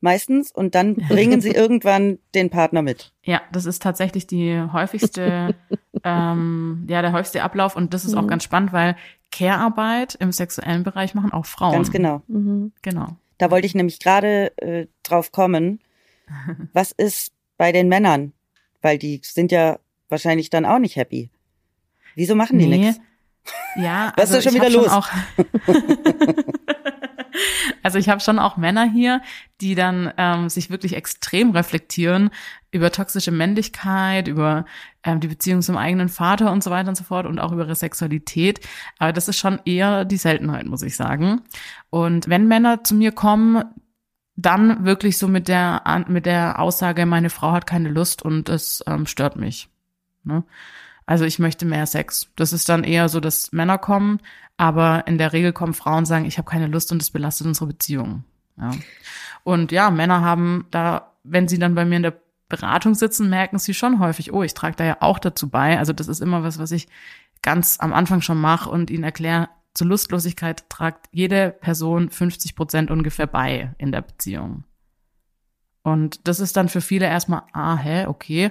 [0.00, 3.12] meistens und dann bringen sie irgendwann den Partner mit.
[3.22, 5.56] Ja, das ist tatsächlich die häufigste,
[6.04, 8.18] ähm, ja, der häufigste Ablauf und das ist mhm.
[8.18, 8.96] auch ganz spannend, weil
[9.32, 11.72] Care-Arbeit im sexuellen Bereich machen auch Frauen.
[11.72, 12.22] Ganz genau.
[12.28, 12.72] Mhm.
[12.82, 13.16] Genau.
[13.38, 15.80] Da wollte ich nämlich gerade äh, drauf kommen.
[16.72, 18.32] Was ist bei den Männern?
[18.82, 21.30] Weil die sind ja wahrscheinlich dann auch nicht happy.
[22.14, 22.78] Wieso machen die nee.
[22.78, 23.00] nichts?
[23.76, 24.90] Ja, was also ist schon wieder los?
[24.90, 26.44] Schon
[27.82, 29.20] Also ich habe schon auch Männer hier,
[29.60, 32.30] die dann ähm, sich wirklich extrem reflektieren
[32.70, 34.64] über toxische Männlichkeit, über
[35.02, 37.64] ähm, die Beziehung zum eigenen Vater und so weiter und so fort und auch über
[37.64, 38.60] ihre Sexualität.
[38.98, 41.42] Aber das ist schon eher die Seltenheit, muss ich sagen.
[41.90, 43.64] Und wenn Männer zu mir kommen,
[44.36, 48.82] dann wirklich so mit der mit der Aussage, meine Frau hat keine Lust und es
[48.86, 49.68] ähm, stört mich.
[50.24, 50.44] Ne?
[51.06, 52.28] Also ich möchte mehr Sex.
[52.36, 54.20] Das ist dann eher so, dass Männer kommen,
[54.56, 57.46] aber in der Regel kommen Frauen und sagen, ich habe keine Lust und es belastet
[57.46, 58.24] unsere Beziehung.
[58.56, 58.70] Ja.
[59.42, 63.58] Und ja, Männer haben da, wenn sie dann bei mir in der Beratung sitzen, merken
[63.58, 65.78] sie schon häufig, oh, ich trage da ja auch dazu bei.
[65.78, 66.88] Also das ist immer was, was ich
[67.42, 72.90] ganz am Anfang schon mache und ihnen erkläre, zur Lustlosigkeit tragt jede Person 50 Prozent
[72.90, 74.64] ungefähr bei in der Beziehung.
[75.84, 78.50] Und das ist dann für viele erstmal, ah, hä, okay.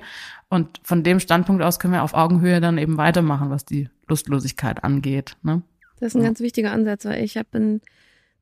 [0.50, 4.84] Und von dem Standpunkt aus können wir auf Augenhöhe dann eben weitermachen, was die Lustlosigkeit
[4.84, 5.36] angeht.
[5.42, 5.64] Ne?
[6.00, 6.28] Das ist ein ja.
[6.28, 7.82] ganz wichtiger Ansatz, weil ich habe in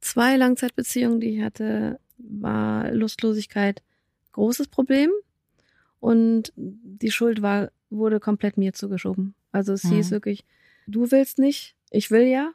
[0.02, 3.82] zwei Langzeitbeziehungen, die ich hatte, war Lustlosigkeit
[4.34, 5.10] großes Problem.
[6.02, 9.36] Und die Schuld war, wurde komplett mir zugeschoben.
[9.54, 9.92] Also es mhm.
[9.92, 10.44] hieß wirklich,
[10.88, 12.52] du willst nicht, ich will ja.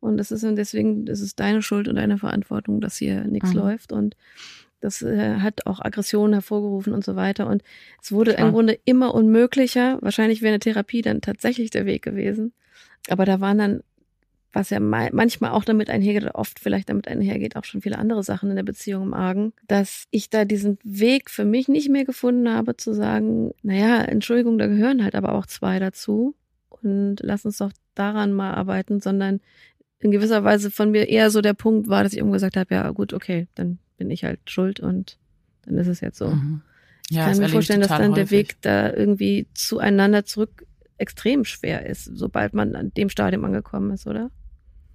[0.00, 3.54] Und das ist und deswegen, das ist deine Schuld und deine Verantwortung, dass hier nichts
[3.54, 3.60] mhm.
[3.60, 3.92] läuft.
[3.92, 4.14] Und
[4.84, 7.46] das äh, hat auch Aggressionen hervorgerufen und so weiter.
[7.46, 7.62] Und
[8.02, 8.46] es wurde Klar.
[8.46, 9.98] im Grunde immer unmöglicher.
[10.02, 12.52] Wahrscheinlich wäre eine Therapie dann tatsächlich der Weg gewesen.
[13.08, 13.80] Aber da waren dann,
[14.52, 18.50] was ja manchmal auch damit einhergeht, oft vielleicht damit einhergeht, auch schon viele andere Sachen
[18.50, 22.48] in der Beziehung im Argen, dass ich da diesen Weg für mich nicht mehr gefunden
[22.48, 26.34] habe, zu sagen, naja, Entschuldigung, da gehören halt aber auch zwei dazu.
[26.68, 29.40] Und lass uns doch daran mal arbeiten, sondern
[29.98, 32.74] in gewisser Weise von mir eher so der Punkt war, dass ich irgendwo gesagt habe,
[32.74, 35.18] ja gut, okay, dann bin ich halt schuld und
[35.64, 36.28] dann ist es jetzt so.
[36.28, 36.62] Mhm.
[37.10, 38.14] Ja, ich kann mir vorstellen, dass dann häufig.
[38.14, 43.90] der Weg da irgendwie zueinander zurück extrem schwer ist, sobald man an dem Stadium angekommen
[43.90, 44.30] ist, oder?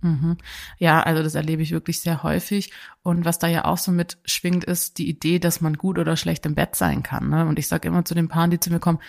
[0.01, 0.38] Mhm.
[0.77, 2.71] Ja, also das erlebe ich wirklich sehr häufig.
[3.03, 6.45] Und was da ja auch so mitschwingt, ist die Idee, dass man gut oder schlecht
[6.45, 7.29] im Bett sein kann.
[7.29, 7.45] Ne?
[7.45, 8.99] Und ich sage immer zu den Paaren, die zu mir kommen,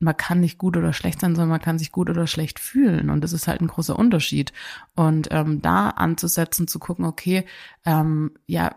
[0.00, 3.10] man kann nicht gut oder schlecht sein, sondern man kann sich gut oder schlecht fühlen.
[3.10, 4.52] Und das ist halt ein großer Unterschied.
[4.94, 7.44] Und ähm, da anzusetzen, zu gucken, okay,
[7.84, 8.76] ähm, ja,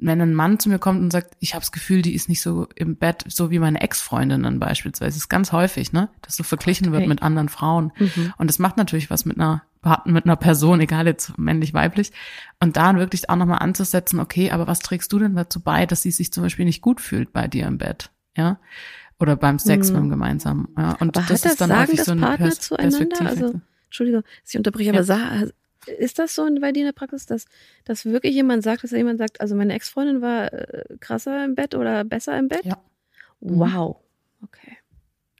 [0.00, 2.40] wenn ein Mann zu mir kommt und sagt, ich habe das Gefühl, die ist nicht
[2.40, 6.42] so im Bett, so wie meine Ex-Freundinnen beispielsweise, das ist ganz häufig, ne, dass so
[6.42, 6.98] verglichen okay.
[6.98, 7.92] wird mit anderen Frauen.
[7.98, 8.32] Mhm.
[8.38, 9.62] Und das macht natürlich was mit einer
[10.04, 12.12] mit einer Person, egal jetzt männlich, weiblich.
[12.60, 16.02] Und da wirklich auch nochmal anzusetzen, okay, aber was trägst du denn dazu bei, dass
[16.02, 18.10] sie sich zum Beispiel nicht gut fühlt bei dir im Bett?
[18.36, 18.60] Ja.
[19.18, 19.94] Oder beim Sex, mhm.
[19.94, 20.68] beim gemeinsamen.
[20.76, 20.92] Ja.
[21.00, 23.26] Und aber das, das ist dann sagen häufig so ein Partner Pers zueinander?
[23.26, 25.46] Also, Entschuldigung, ich unterbreche, aber ja.
[25.86, 27.46] Ist das so bei dir in der Praxis, dass,
[27.84, 31.74] dass wirklich jemand sagt, dass jemand sagt, also meine Ex-Freundin war äh, krasser im Bett
[31.74, 32.64] oder besser im Bett?
[32.64, 32.82] Ja.
[33.40, 33.96] Wow.
[34.42, 34.76] Okay.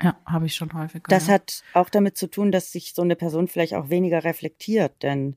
[0.02, 1.02] Ja, habe ich schon häufig.
[1.08, 1.34] Das ja.
[1.34, 5.36] hat auch damit zu tun, dass sich so eine Person vielleicht auch weniger reflektiert, denn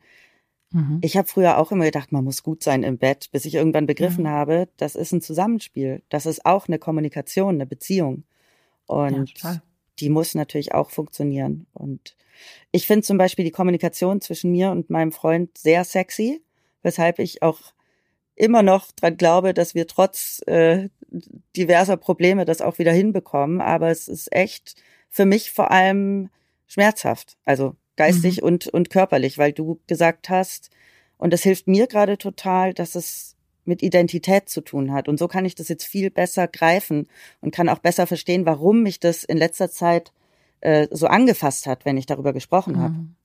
[0.72, 1.00] mhm.
[1.02, 3.88] ich habe früher auch immer gedacht, man muss gut sein im Bett, bis ich irgendwann
[3.88, 4.30] begriffen mhm.
[4.30, 8.24] habe, das ist ein Zusammenspiel, das ist auch eine Kommunikation, eine Beziehung
[8.86, 9.62] und ja,
[10.00, 12.16] die muss natürlich auch funktionieren und
[12.72, 16.42] ich finde zum Beispiel die Kommunikation zwischen mir und meinem Freund sehr sexy,
[16.82, 17.60] weshalb ich auch
[18.36, 20.90] immer noch dran glaube, dass wir trotz äh,
[21.56, 23.62] diverser Probleme das auch wieder hinbekommen.
[23.62, 24.76] Aber es ist echt
[25.10, 26.30] für mich vor allem
[26.66, 28.48] schmerzhaft, also geistig mhm.
[28.48, 30.72] und, und körperlich, weil du gesagt hast,
[31.18, 33.33] und das hilft mir gerade total, dass es
[33.66, 35.08] mit Identität zu tun hat.
[35.08, 37.08] Und so kann ich das jetzt viel besser greifen
[37.42, 40.12] und kann auch besser verstehen, warum mich das in letzter Zeit
[40.62, 42.94] äh, so angefasst hat, wenn ich darüber gesprochen habe.
[42.94, 43.16] Mhm.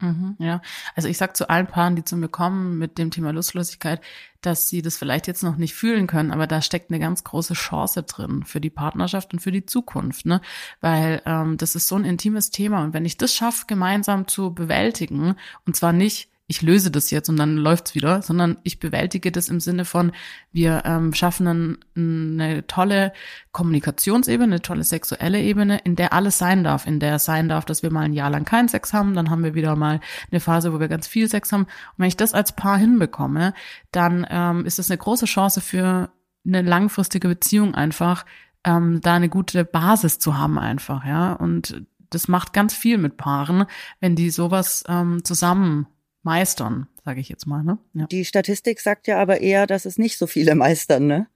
[0.00, 0.62] Mhm, ja,
[0.94, 4.00] also ich sag zu allen Paaren, die zu mir kommen mit dem Thema Lustlosigkeit,
[4.42, 7.54] dass sie das vielleicht jetzt noch nicht fühlen können, aber da steckt eine ganz große
[7.54, 10.40] Chance drin für die Partnerschaft und für die Zukunft, ne?
[10.80, 14.54] Weil ähm, das ist so ein intimes Thema und wenn ich das schaffe, gemeinsam zu
[14.54, 15.34] bewältigen
[15.66, 19.50] und zwar nicht ich löse das jetzt und dann läuft's wieder, sondern ich bewältige das
[19.50, 20.12] im Sinne von,
[20.50, 23.12] wir ähm, schaffen einen, eine tolle
[23.52, 27.66] Kommunikationsebene, eine tolle sexuelle Ebene, in der alles sein darf, in der es sein darf,
[27.66, 30.40] dass wir mal ein Jahr lang keinen Sex haben, dann haben wir wieder mal eine
[30.40, 31.64] Phase, wo wir ganz viel Sex haben.
[31.64, 33.52] Und wenn ich das als Paar hinbekomme,
[33.92, 36.10] dann ähm, ist das eine große Chance für
[36.46, 38.24] eine langfristige Beziehung einfach,
[38.64, 41.34] ähm, da eine gute Basis zu haben einfach, ja.
[41.34, 43.66] Und das macht ganz viel mit Paaren,
[44.00, 45.86] wenn die sowas ähm, zusammen
[46.22, 47.62] meistern, sage ich jetzt mal.
[47.62, 47.78] Ne?
[47.94, 48.06] Ja.
[48.06, 51.06] Die Statistik sagt ja aber eher, dass es nicht so viele meistern.
[51.06, 51.26] Ne?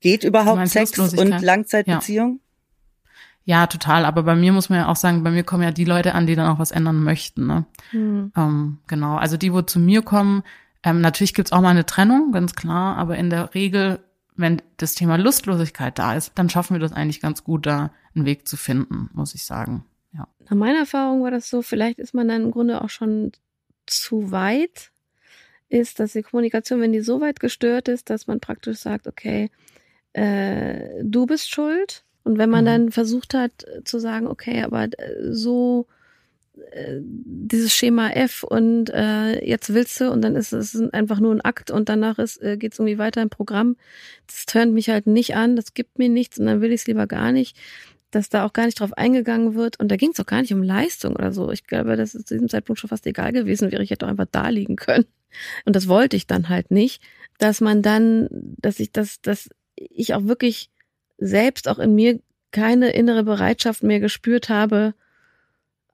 [0.00, 2.40] Geht überhaupt Sex und Langzeitbeziehung?
[3.44, 3.60] Ja.
[3.60, 3.66] ja.
[3.66, 4.04] total.
[4.04, 6.26] Aber bei mir muss man ja auch sagen, bei mir kommen ja die Leute an,
[6.26, 7.46] die dann auch was ändern möchten.
[7.46, 7.66] Ne?
[7.92, 8.32] Mhm.
[8.36, 9.16] Ähm, genau.
[9.16, 10.42] Also die, wo zu mir kommen,
[10.82, 12.96] ähm, natürlich gibt's auch mal eine Trennung, ganz klar.
[12.96, 14.00] Aber in der Regel,
[14.36, 18.24] wenn das Thema Lustlosigkeit da ist, dann schaffen wir das eigentlich ganz gut, da einen
[18.24, 19.84] Weg zu finden, muss ich sagen.
[20.12, 20.28] Ja.
[20.48, 23.32] Nach meiner Erfahrung war das so, vielleicht ist man dann im Grunde auch schon
[23.90, 24.90] zu weit
[25.68, 29.50] ist, dass die Kommunikation, wenn die so weit gestört ist, dass man praktisch sagt, okay,
[30.12, 32.04] äh, du bist schuld.
[32.24, 32.66] Und wenn man mhm.
[32.66, 35.86] dann versucht hat äh, zu sagen, okay, aber äh, so
[36.72, 41.34] äh, dieses Schema F und äh, jetzt willst du und dann ist es einfach nur
[41.34, 43.76] ein Akt und danach ist äh, geht es irgendwie weiter im Programm.
[44.26, 46.86] Das tönt mich halt nicht an, das gibt mir nichts und dann will ich es
[46.86, 47.56] lieber gar nicht,
[48.10, 50.52] dass da auch gar nicht drauf eingegangen wird und da ging es auch gar nicht
[50.52, 51.50] um Leistung oder so.
[51.50, 53.82] Ich glaube, das ist zu diesem Zeitpunkt schon fast egal gewesen wäre.
[53.82, 55.06] Ich hätte auch einfach da liegen können
[55.64, 57.02] und das wollte ich dann halt nicht,
[57.38, 60.70] dass man dann, dass ich das, dass ich auch wirklich
[61.18, 64.94] selbst auch in mir keine innere Bereitschaft mehr gespürt habe,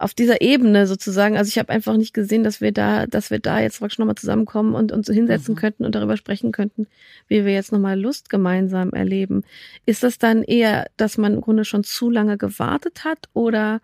[0.04, 1.38] auf dieser Ebene sozusagen.
[1.38, 4.16] Also ich habe einfach nicht gesehen, dass wir da, dass wir da jetzt praktisch nochmal
[4.16, 5.58] zusammenkommen und uns so hinsetzen mhm.
[5.58, 6.86] könnten und darüber sprechen könnten,
[7.26, 9.44] wie wir jetzt nochmal Lust gemeinsam erleben.
[9.86, 13.80] Ist das dann eher, dass man im Grunde schon zu lange gewartet hat oder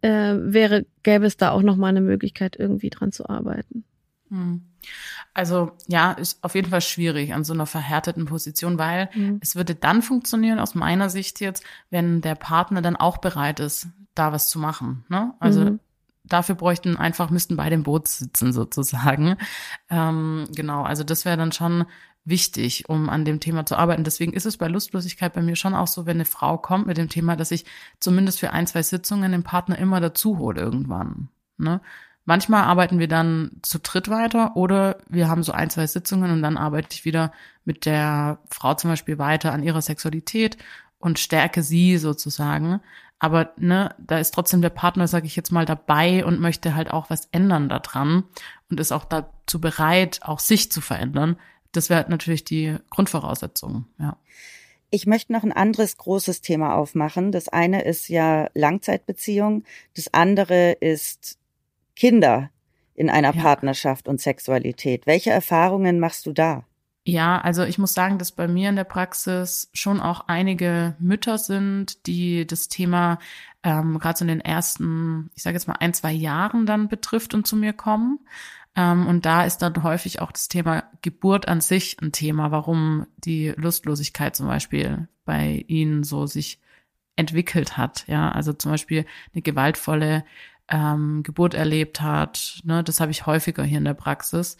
[0.00, 3.84] äh, wäre, gäbe es da auch nochmal eine Möglichkeit, irgendwie dran zu arbeiten?
[4.30, 4.62] Mhm.
[5.32, 9.38] Also ja, ist auf jeden Fall schwierig an so einer verhärteten Position, weil mhm.
[9.40, 13.88] es würde dann funktionieren aus meiner Sicht jetzt, wenn der Partner dann auch bereit ist,
[14.14, 15.04] da was zu machen.
[15.08, 15.32] Ne?
[15.38, 15.80] Also mhm.
[16.24, 19.36] dafür bräuchten einfach, müssten beide im Boot sitzen sozusagen.
[19.88, 21.84] Ähm, genau, also das wäre dann schon
[22.24, 24.04] wichtig, um an dem Thema zu arbeiten.
[24.04, 26.96] Deswegen ist es bei Lustlosigkeit bei mir schon auch so, wenn eine Frau kommt mit
[26.96, 27.64] dem Thema, dass ich
[27.98, 31.28] zumindest für ein, zwei Sitzungen den Partner immer dazu hole irgendwann.
[31.56, 31.80] Ne?
[32.24, 36.42] Manchmal arbeiten wir dann zu dritt weiter oder wir haben so ein, zwei Sitzungen und
[36.42, 37.32] dann arbeite ich wieder
[37.64, 40.58] mit der Frau zum Beispiel weiter an ihrer Sexualität
[40.98, 42.80] und stärke sie sozusagen.
[43.18, 46.90] Aber ne, da ist trotzdem der Partner, sage ich jetzt mal, dabei und möchte halt
[46.90, 48.24] auch was ändern daran
[48.70, 51.36] und ist auch dazu bereit, auch sich zu verändern.
[51.72, 54.16] Das wäre natürlich die Grundvoraussetzung, ja.
[54.92, 57.30] Ich möchte noch ein anderes großes Thema aufmachen.
[57.30, 59.62] Das eine ist ja Langzeitbeziehung,
[59.94, 61.38] das andere ist
[61.96, 62.50] Kinder
[62.94, 63.42] in einer ja.
[63.42, 65.06] Partnerschaft und Sexualität.
[65.06, 66.64] Welche Erfahrungen machst du da?
[67.06, 71.38] Ja, also ich muss sagen, dass bei mir in der Praxis schon auch einige Mütter
[71.38, 73.18] sind, die das Thema
[73.62, 77.32] ähm, gerade so in den ersten, ich sage jetzt mal ein, zwei Jahren dann betrifft
[77.34, 78.20] und zu mir kommen.
[78.76, 83.06] Ähm, und da ist dann häufig auch das Thema Geburt an sich ein Thema, warum
[83.16, 86.60] die Lustlosigkeit zum Beispiel bei ihnen so sich
[87.16, 88.04] entwickelt hat.
[88.08, 90.24] Ja, also zum Beispiel eine gewaltvolle
[90.70, 92.60] ähm, Geburt erlebt hat.
[92.64, 94.56] Ne, das habe ich häufiger hier in der Praxis.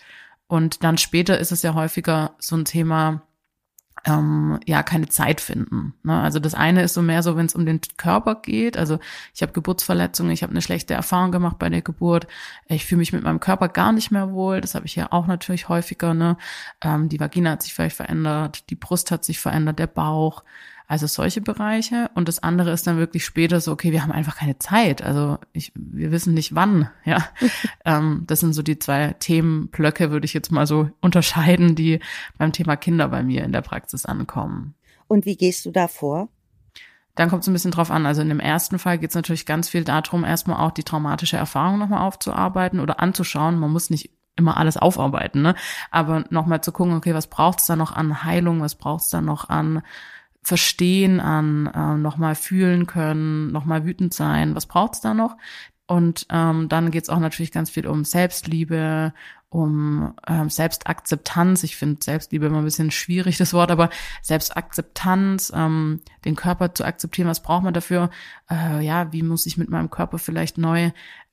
[0.46, 3.22] Und dann später ist es ja häufiger so ein Thema,
[4.04, 5.94] ähm, ja, keine Zeit finden.
[6.02, 6.18] Ne?
[6.20, 8.76] Also das eine ist so mehr so, wenn es um den Körper geht.
[8.76, 8.98] Also
[9.34, 12.26] ich habe Geburtsverletzungen, ich habe eine schlechte Erfahrung gemacht bei der Geburt.
[12.66, 14.60] Ich fühle mich mit meinem Körper gar nicht mehr wohl.
[14.60, 16.14] Das habe ich ja auch natürlich häufiger.
[16.14, 16.36] Ne?
[16.80, 20.44] Ähm, die Vagina hat sich vielleicht verändert, die Brust hat sich verändert, der Bauch.
[20.90, 22.10] Also solche Bereiche.
[22.16, 25.02] Und das andere ist dann wirklich später so, okay, wir haben einfach keine Zeit.
[25.02, 27.28] Also ich, wir wissen nicht wann, ja.
[27.84, 32.00] ähm, das sind so die zwei Themenblöcke, würde ich jetzt mal so unterscheiden, die
[32.38, 34.74] beim Thema Kinder bei mir in der Praxis ankommen.
[35.06, 36.28] Und wie gehst du da vor?
[37.14, 38.04] Dann kommt es ein bisschen drauf an.
[38.04, 41.36] Also in dem ersten Fall geht es natürlich ganz viel darum, erstmal auch die traumatische
[41.36, 43.60] Erfahrung nochmal aufzuarbeiten oder anzuschauen.
[43.60, 45.54] Man muss nicht immer alles aufarbeiten, ne?
[45.92, 49.10] Aber nochmal zu gucken, okay, was braucht es da noch an Heilung, was braucht es
[49.10, 49.82] da noch an
[50.42, 55.36] Verstehen an, äh, nochmal fühlen können, nochmal wütend sein, was braucht's da noch?
[55.86, 59.12] Und ähm, dann geht's auch natürlich ganz viel um Selbstliebe,
[59.48, 61.64] um ähm, Selbstakzeptanz.
[61.64, 63.90] Ich finde Selbstliebe immer ein bisschen schwierig, das Wort, aber
[64.22, 68.10] Selbstakzeptanz, ähm, den Körper zu akzeptieren, was braucht man dafür?
[68.48, 70.92] Äh, ja, wie muss ich mit meinem Körper vielleicht neu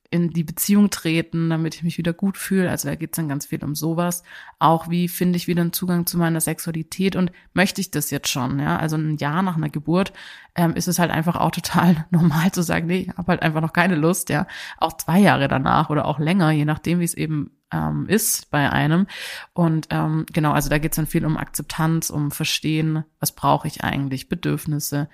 [0.09, 2.69] in die Beziehung treten, damit ich mich wieder gut fühle.
[2.69, 4.23] Also da geht es dann ganz viel um sowas.
[4.59, 8.29] Auch wie finde ich wieder einen Zugang zu meiner Sexualität und möchte ich das jetzt
[8.29, 8.59] schon?
[8.59, 10.13] Ja, also ein Jahr nach einer Geburt
[10.55, 13.61] ähm, ist es halt einfach auch total normal zu sagen, nee, ich habe halt einfach
[13.61, 14.29] noch keine Lust.
[14.29, 18.49] Ja, auch zwei Jahre danach oder auch länger, je nachdem, wie es eben ähm, ist
[18.51, 19.07] bei einem.
[19.53, 23.67] Und ähm, genau, also da geht es dann viel um Akzeptanz, um Verstehen, was brauche
[23.67, 25.09] ich eigentlich, Bedürfnisse.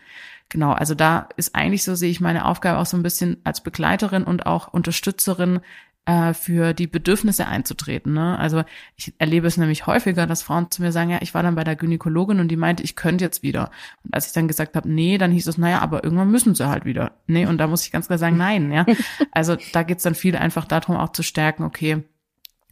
[0.49, 3.61] Genau, also da ist eigentlich so, sehe ich meine Aufgabe auch so ein bisschen als
[3.61, 5.61] Begleiterin und auch Unterstützerin
[6.05, 8.13] äh, für die Bedürfnisse einzutreten.
[8.13, 8.37] Ne?
[8.37, 8.63] Also
[8.95, 11.63] ich erlebe es nämlich häufiger, dass Frauen zu mir sagen, ja, ich war dann bei
[11.63, 13.71] der Gynäkologin und die meinte, ich könnte jetzt wieder.
[14.03, 16.67] Und als ich dann gesagt habe, nee, dann hieß es, naja, aber irgendwann müssen sie
[16.67, 17.13] halt wieder.
[17.27, 18.85] Nee, und da muss ich ganz klar sagen, nein, ja.
[19.31, 22.03] Also da geht's dann viel einfach darum, auch zu stärken, okay,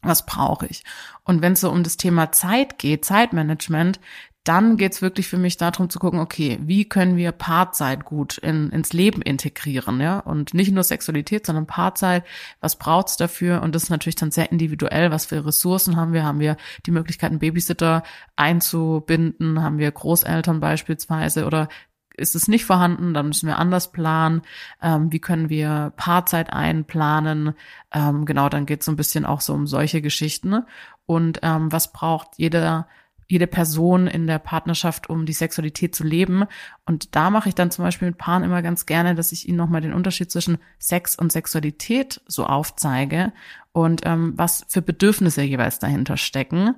[0.01, 0.83] was brauche ich?
[1.23, 3.99] Und wenn es so um das Thema Zeit geht, Zeitmanagement,
[4.43, 8.71] dann geht's wirklich für mich darum zu gucken, okay, wie können wir Paarzeit gut in,
[8.71, 10.17] ins Leben integrieren, ja?
[10.19, 12.23] Und nicht nur Sexualität, sondern Paarzeit,
[12.59, 13.61] was braucht's dafür?
[13.61, 16.23] Und das ist natürlich dann sehr individuell, was für Ressourcen haben wir?
[16.23, 18.01] Haben wir die Möglichkeit, einen Babysitter
[18.35, 19.61] einzubinden?
[19.61, 21.45] Haben wir Großeltern beispielsweise?
[21.45, 21.69] Oder
[22.17, 24.41] ist es nicht vorhanden, dann müssen wir anders planen.
[24.81, 27.53] Ähm, wie können wir Paarzeit einplanen?
[27.91, 30.63] Ähm, genau, dann geht es so ein bisschen auch so um solche Geschichten.
[31.05, 32.87] Und ähm, was braucht jeder
[33.31, 36.43] jede Person in der Partnerschaft, um die Sexualität zu leben.
[36.85, 39.57] Und da mache ich dann zum Beispiel mit Paaren immer ganz gerne, dass ich ihnen
[39.57, 43.31] nochmal den Unterschied zwischen Sex und Sexualität so aufzeige
[43.71, 46.75] und ähm, was für Bedürfnisse jeweils dahinter stecken.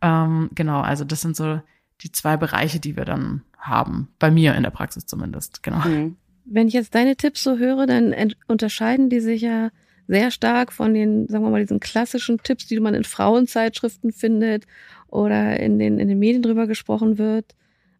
[0.00, 1.60] Ähm, genau, also das sind so
[2.02, 4.08] die zwei Bereiche, die wir dann haben.
[4.18, 5.86] Bei mir in der Praxis zumindest, genau.
[5.86, 6.16] Mhm.
[6.44, 8.14] Wenn ich jetzt deine Tipps so höre, dann
[8.46, 9.70] unterscheiden die sich ja
[10.06, 14.64] sehr stark von den, sagen wir mal, diesen klassischen Tipps, die man in Frauenzeitschriften findet
[15.08, 17.54] oder in den, in den Medien drüber gesprochen wird.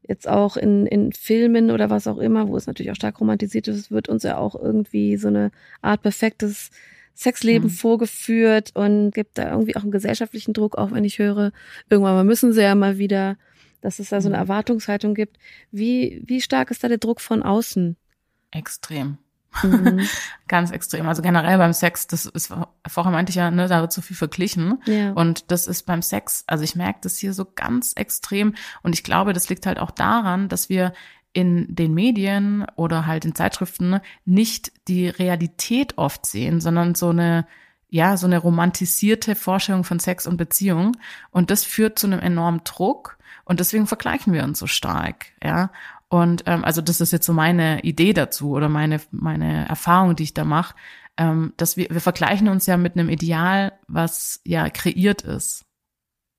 [0.06, 3.66] Jetzt auch in, in Filmen oder was auch immer, wo es natürlich auch stark romantisiert
[3.66, 5.50] ist, wird uns ja auch irgendwie so eine
[5.82, 6.70] Art perfektes
[7.16, 7.72] Sexleben mhm.
[7.72, 11.50] vorgeführt und gibt da irgendwie auch einen gesellschaftlichen Druck, auch wenn ich höre,
[11.90, 13.37] irgendwann mal müssen sie ja mal wieder
[13.87, 14.42] dass es da so eine mhm.
[14.42, 15.38] Erwartungshaltung gibt.
[15.70, 17.96] Wie, wie stark ist da der Druck von außen?
[18.51, 19.18] Extrem.
[19.62, 20.01] Mhm.
[20.49, 21.07] Ganz extrem.
[21.07, 22.53] Also generell beim Sex, das ist,
[22.88, 24.83] vorher meinte ich ja, ne, da wird so viel verglichen.
[24.87, 25.12] Ja.
[25.12, 28.57] Und das ist beim Sex, also ich merke das hier so ganz extrem.
[28.83, 30.92] Und ich glaube, das liegt halt auch daran, dass wir
[31.33, 37.46] in den Medien oder halt in Zeitschriften nicht die Realität oft sehen, sondern so eine,
[37.88, 40.96] ja, so eine romantisierte Vorstellung von Sex und Beziehung.
[41.31, 43.15] Und das führt zu einem enormen Druck
[43.46, 45.70] und deswegen vergleichen wir uns so stark, ja.
[46.09, 50.24] Und ähm, also das ist jetzt so meine Idee dazu oder meine meine Erfahrung, die
[50.24, 50.74] ich da mache,
[51.16, 55.64] ähm, dass wir wir vergleichen uns ja mit einem Ideal, was ja kreiert ist.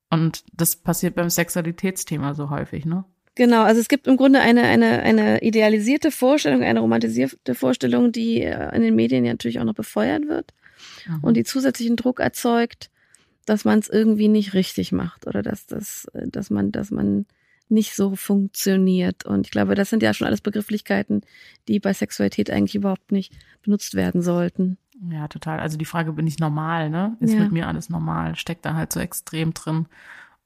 [0.10, 3.04] Und das passiert beim Sexualitätsthema so häufig, ne?
[3.36, 8.42] Genau, also es gibt im Grunde eine, eine, eine idealisierte Vorstellung, eine romantisierte Vorstellung, die
[8.42, 10.54] äh, in den Medien ja natürlich auch noch befeuert wird
[11.08, 11.20] mhm.
[11.22, 12.90] und die zusätzlichen Druck erzeugt,
[13.48, 17.26] dass man es irgendwie nicht richtig macht oder dass das, äh, dass man, dass man
[17.70, 19.26] nicht so funktioniert.
[19.26, 21.22] Und ich glaube, das sind ja schon alles Begrifflichkeiten,
[21.68, 23.34] die bei Sexualität eigentlich überhaupt nicht
[23.64, 24.78] benutzt werden sollten.
[25.10, 25.60] Ja, total.
[25.60, 27.18] Also die Frage, bin ich normal, ne?
[27.20, 27.42] Ist ja.
[27.42, 28.36] mit mir alles normal?
[28.36, 29.88] Steckt da halt so extrem drin.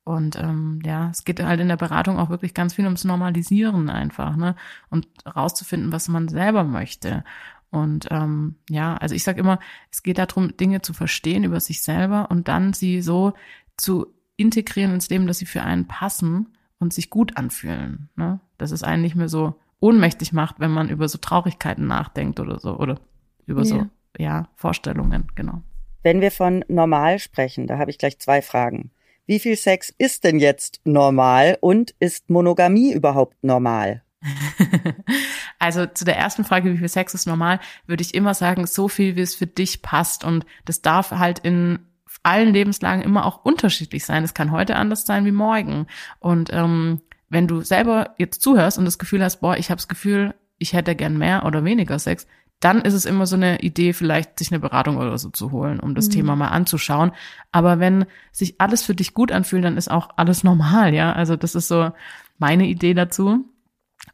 [0.03, 3.89] Und ähm, ja, es geht halt in der Beratung auch wirklich ganz viel ums Normalisieren
[3.89, 4.55] einfach, ne?
[4.89, 7.23] Und rauszufinden, was man selber möchte.
[7.71, 9.59] Und ähm, ja, also ich sage immer,
[9.91, 13.33] es geht darum, Dinge zu verstehen über sich selber und dann sie so
[13.77, 18.09] zu integrieren ins Leben, dass sie für einen passen und sich gut anfühlen.
[18.15, 18.41] Ne?
[18.57, 22.59] Dass es einen nicht mehr so ohnmächtig macht, wenn man über so Traurigkeiten nachdenkt oder
[22.59, 22.99] so oder
[23.45, 23.65] über ja.
[23.65, 23.85] so
[24.17, 25.61] ja Vorstellungen, genau.
[26.03, 28.91] Wenn wir von normal sprechen, da habe ich gleich zwei Fragen.
[29.25, 34.03] Wie viel Sex ist denn jetzt normal und ist Monogamie überhaupt normal?
[35.59, 38.87] also zu der ersten Frage, wie viel Sex ist normal, würde ich immer sagen, so
[38.87, 40.23] viel, wie es für dich passt.
[40.23, 41.79] Und das darf halt in
[42.23, 44.23] allen Lebenslagen immer auch unterschiedlich sein.
[44.23, 45.87] Es kann heute anders sein wie morgen.
[46.19, 49.87] Und ähm, wenn du selber jetzt zuhörst und das Gefühl hast, boah, ich habe das
[49.87, 52.27] Gefühl, ich hätte gern mehr oder weniger Sex,
[52.59, 55.79] dann ist es immer so eine Idee, vielleicht sich eine Beratung oder so zu holen,
[55.79, 56.11] um das mhm.
[56.11, 57.11] Thema mal anzuschauen.
[57.51, 61.11] Aber wenn sich alles für dich gut anfühlt, dann ist auch alles normal, ja.
[61.11, 61.91] Also das ist so
[62.37, 63.45] meine Idee dazu.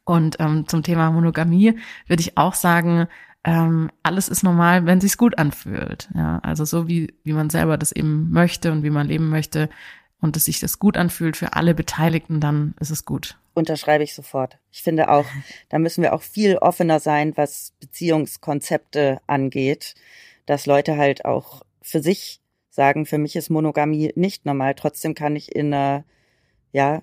[0.07, 3.07] Und ähm, zum Thema Monogamie würde ich auch sagen,
[3.43, 6.07] ähm, alles ist normal, wenn sich's gut anfühlt.
[6.15, 9.69] Ja, also so wie wie man selber das eben möchte und wie man leben möchte
[10.21, 13.37] und dass sich das gut anfühlt für alle Beteiligten, dann ist es gut.
[13.53, 14.59] Unterschreibe ich sofort.
[14.71, 15.25] Ich finde auch,
[15.67, 19.95] da müssen wir auch viel offener sein, was Beziehungskonzepte angeht,
[20.45, 22.39] dass Leute halt auch für sich
[22.69, 24.73] sagen, für mich ist Monogamie nicht normal.
[24.75, 26.05] Trotzdem kann ich in einer
[26.71, 27.01] ja,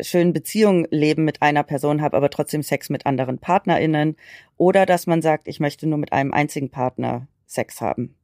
[0.00, 4.16] schönen Beziehung leben mit einer Person, habe aber trotzdem Sex mit anderen PartnerInnen.
[4.56, 8.14] Oder dass man sagt, ich möchte nur mit einem einzigen Partner Sex haben.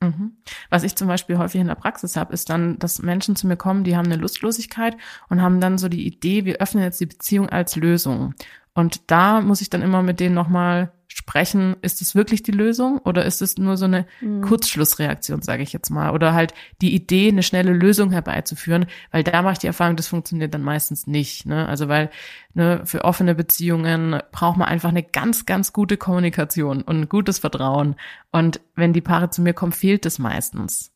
[0.00, 0.36] Mhm.
[0.70, 3.56] Was ich zum Beispiel häufig in der Praxis habe, ist dann, dass Menschen zu mir
[3.56, 4.96] kommen, die haben eine Lustlosigkeit
[5.28, 8.34] und haben dann so die Idee, wir öffnen jetzt die Beziehung als Lösung.
[8.74, 10.92] Und da muss ich dann immer mit denen nochmal
[11.28, 14.40] sprechen, ist es wirklich die Lösung oder ist es nur so eine mhm.
[14.40, 19.42] Kurzschlussreaktion, sage ich jetzt mal, oder halt die Idee, eine schnelle Lösung herbeizuführen, weil da
[19.42, 21.44] mache ich die Erfahrung, das funktioniert dann meistens nicht.
[21.44, 21.68] Ne?
[21.68, 22.08] Also weil
[22.54, 27.38] ne, für offene Beziehungen braucht man einfach eine ganz, ganz gute Kommunikation und ein gutes
[27.38, 27.96] Vertrauen.
[28.32, 30.92] Und wenn die Paare zu mir kommen, fehlt das meistens.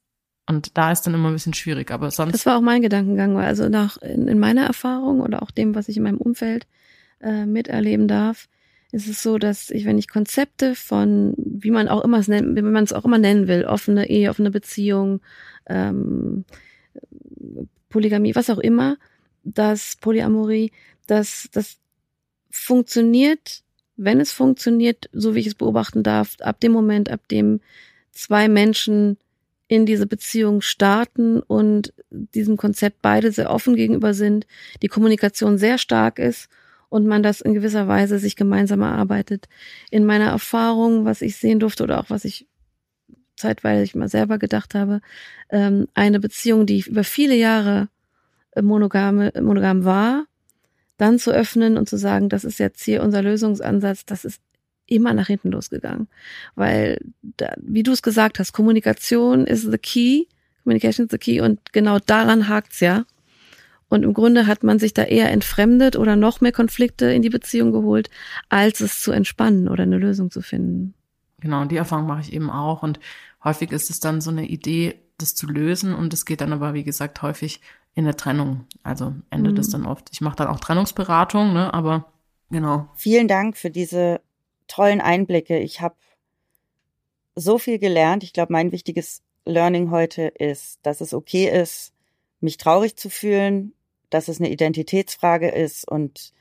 [0.49, 2.33] Und da ist dann immer ein bisschen schwierig, aber sonst.
[2.33, 5.75] Das war auch mein Gedankengang, weil also nach in, in meiner Erfahrung oder auch dem,
[5.75, 6.67] was ich in meinem Umfeld
[7.21, 8.49] äh, miterleben darf,
[8.93, 12.55] ist es so, dass ich, wenn ich Konzepte von, wie man auch immer es nennt,
[12.57, 15.21] wie man es auch immer nennen will, offene Ehe, offene Beziehung,
[15.67, 16.45] ähm,
[17.89, 18.99] Polygamie, was auch immer,
[19.45, 20.73] das Polyamorie,
[21.07, 21.79] das, das
[22.51, 23.63] funktioniert,
[23.97, 27.61] wenn es funktioniert, so wie ich es beobachten darf, ab dem Moment, ab dem
[28.11, 29.17] zwei Menschen
[29.69, 34.47] in diese Beziehung starten und diesem Konzept beide sehr offen gegenüber sind,
[34.83, 36.51] die Kommunikation sehr stark ist
[36.93, 39.49] und man das in gewisser Weise sich gemeinsam erarbeitet.
[39.91, 42.47] In meiner Erfahrung, was ich sehen durfte oder auch was ich
[43.35, 45.01] zeitweilig mal selber gedacht habe,
[45.49, 47.89] ähm, eine Beziehung, die über viele Jahre
[48.61, 50.27] monogame, monogam war,
[50.99, 54.43] dann zu öffnen und zu sagen, das ist jetzt hier unser Lösungsansatz, das ist
[54.85, 56.09] immer nach hinten losgegangen.
[56.57, 60.27] Weil, da, wie du es gesagt hast, Kommunikation is the key,
[60.63, 63.07] Communication is the key und genau daran hakt's ja.
[63.93, 67.29] Und im Grunde hat man sich da eher entfremdet oder noch mehr Konflikte in die
[67.29, 68.09] Beziehung geholt,
[68.49, 70.95] als es zu entspannen oder eine Lösung zu finden.
[71.41, 72.83] Genau, und die Erfahrung mache ich eben auch.
[72.83, 73.01] Und
[73.45, 75.95] häufig ist es dann so eine Idee, das zu lösen.
[75.95, 77.61] Und es geht dann aber, wie gesagt, häufig
[77.95, 78.65] in der Trennung.
[78.83, 79.73] Also endet es mhm.
[79.73, 80.09] dann oft.
[80.11, 81.75] Ich mache dann auch Trennungsberatung, ne?
[81.75, 82.11] Aber
[82.51, 82.89] genau.
[82.95, 84.23] Vielen Dank für diese
[84.69, 85.59] tollen Einblicke.
[85.59, 85.97] Ich habe
[87.35, 88.25] so viel gelernt.
[88.25, 91.93] Ich glaube, mein wichtiges Learning heute ist, dass es okay ist,
[92.41, 93.75] mich traurig zu fühlen,
[94.13, 96.33] dass es eine Identitätsfrage ist und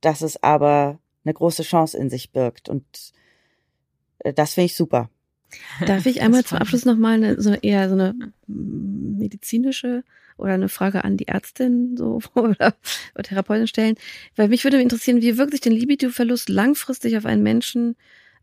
[0.00, 2.68] dass es aber eine große Chance in sich birgt.
[2.68, 2.84] Und
[4.20, 5.10] äh, das finde ich super.
[5.84, 8.14] Darf ich einmal zum Abschluss nochmal eine, so eher so eine
[8.46, 10.04] medizinische
[10.36, 12.74] oder eine Frage an die Ärztin so oder,
[13.14, 13.96] oder Therapeutin stellen?
[14.36, 17.96] Weil mich würde interessieren, wie wirkt sich denn Libido-Verlust langfristig auf einen Menschen,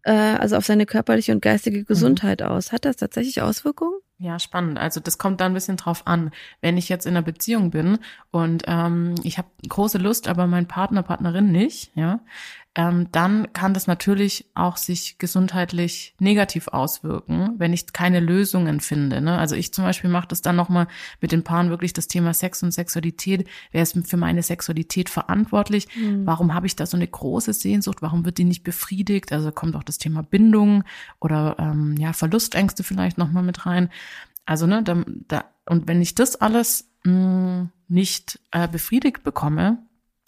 [0.03, 1.85] äh, also auf seine körperliche und geistige mhm.
[1.85, 2.47] Gesundheit mhm.
[2.47, 2.73] aus?
[2.73, 4.02] Hat das tatsächlich Auswirkungen?
[4.19, 4.77] Ja, spannend.
[4.77, 6.31] Also das kommt da ein bisschen drauf an.
[6.61, 7.99] Wenn ich jetzt in einer Beziehung bin
[8.31, 12.19] und ähm, ich habe große Lust, aber mein Partner, Partnerin nicht, ja,
[12.75, 19.21] ähm, dann kann das natürlich auch sich gesundheitlich negativ auswirken, wenn ich keine Lösungen finde.
[19.21, 19.37] Ne?
[19.37, 20.87] Also ich zum Beispiel mache das dann nochmal
[21.21, 23.47] mit den Paaren wirklich das Thema Sex und Sexualität.
[23.71, 25.87] Wer ist für meine Sexualität verantwortlich?
[25.95, 26.25] Mhm.
[26.25, 28.01] Warum habe ich da so eine große Sehnsucht?
[28.01, 29.31] Warum wird die nicht befriedigt?
[29.31, 30.83] Also kommt auch das Thema Bindung
[31.19, 33.89] oder ähm, ja Verlustängste vielleicht nochmal mit rein.
[34.47, 39.77] Also ne, da, da und wenn ich das alles mh, mm, nicht äh, befriedigt bekomme,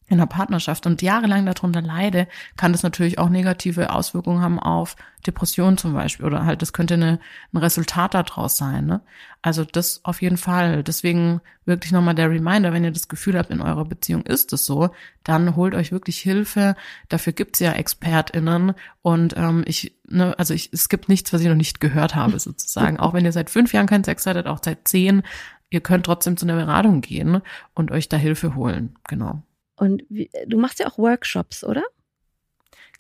[0.08, 2.28] in einer Partnerschaft und jahrelang darunter leide,
[2.58, 4.96] kann das natürlich auch negative Auswirkungen haben auf
[5.26, 7.20] Depressionen zum Beispiel oder halt das könnte eine,
[7.52, 8.86] ein Resultat daraus sein.
[8.86, 9.02] Ne?
[9.42, 10.84] Also das auf jeden Fall.
[10.84, 14.66] Deswegen wirklich nochmal der Reminder, wenn ihr das Gefühl habt, in eurer Beziehung ist es
[14.66, 14.92] so,
[15.24, 16.76] dann holt euch wirklich Hilfe.
[17.10, 21.48] Dafür gibt's ja ExpertInnen und ähm, ich, ne, also ich, es gibt nichts, was ich
[21.48, 23.00] noch nicht gehört habe sozusagen.
[23.00, 25.24] auch wenn ihr seit fünf Jahren keinen Sex hattet, auch seit zehn,
[25.72, 27.42] ihr könnt trotzdem zu einer Beratung gehen
[27.74, 28.96] und euch da Hilfe holen.
[29.08, 29.42] Genau.
[29.76, 31.84] Und wie, du machst ja auch Workshops, oder?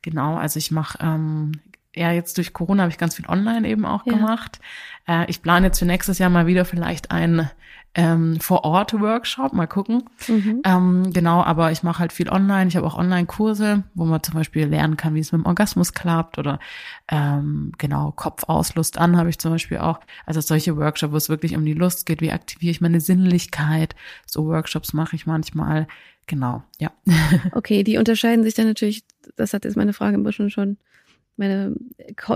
[0.01, 1.53] Genau, also ich mache ähm,
[1.95, 4.13] ja jetzt durch Corona habe ich ganz viel online eben auch ja.
[4.13, 4.59] gemacht.
[5.07, 7.49] Äh, ich plane jetzt für nächstes Jahr mal wieder vielleicht ein
[7.95, 10.03] ähm, Vor-Ort-Workshop, mal gucken.
[10.28, 10.61] Mhm.
[10.65, 12.67] Ähm, genau, aber ich mache halt viel online.
[12.67, 15.93] Ich habe auch Online-Kurse, wo man zum Beispiel lernen kann, wie es mit dem Orgasmus
[15.93, 16.59] klappt oder
[17.09, 20.01] ähm, genau, Kopf aus, Lust an habe ich zum Beispiel auch.
[20.26, 23.95] Also solche Workshops, wo es wirklich um die Lust geht, wie aktiviere ich meine Sinnlichkeit.
[24.26, 25.88] So Workshops mache ich manchmal.
[26.28, 26.91] Genau, ja.
[27.51, 29.03] okay, die unterscheiden sich dann natürlich,
[29.36, 30.78] das hat jetzt meine Frage im bisschen schon,
[31.38, 31.76] meine,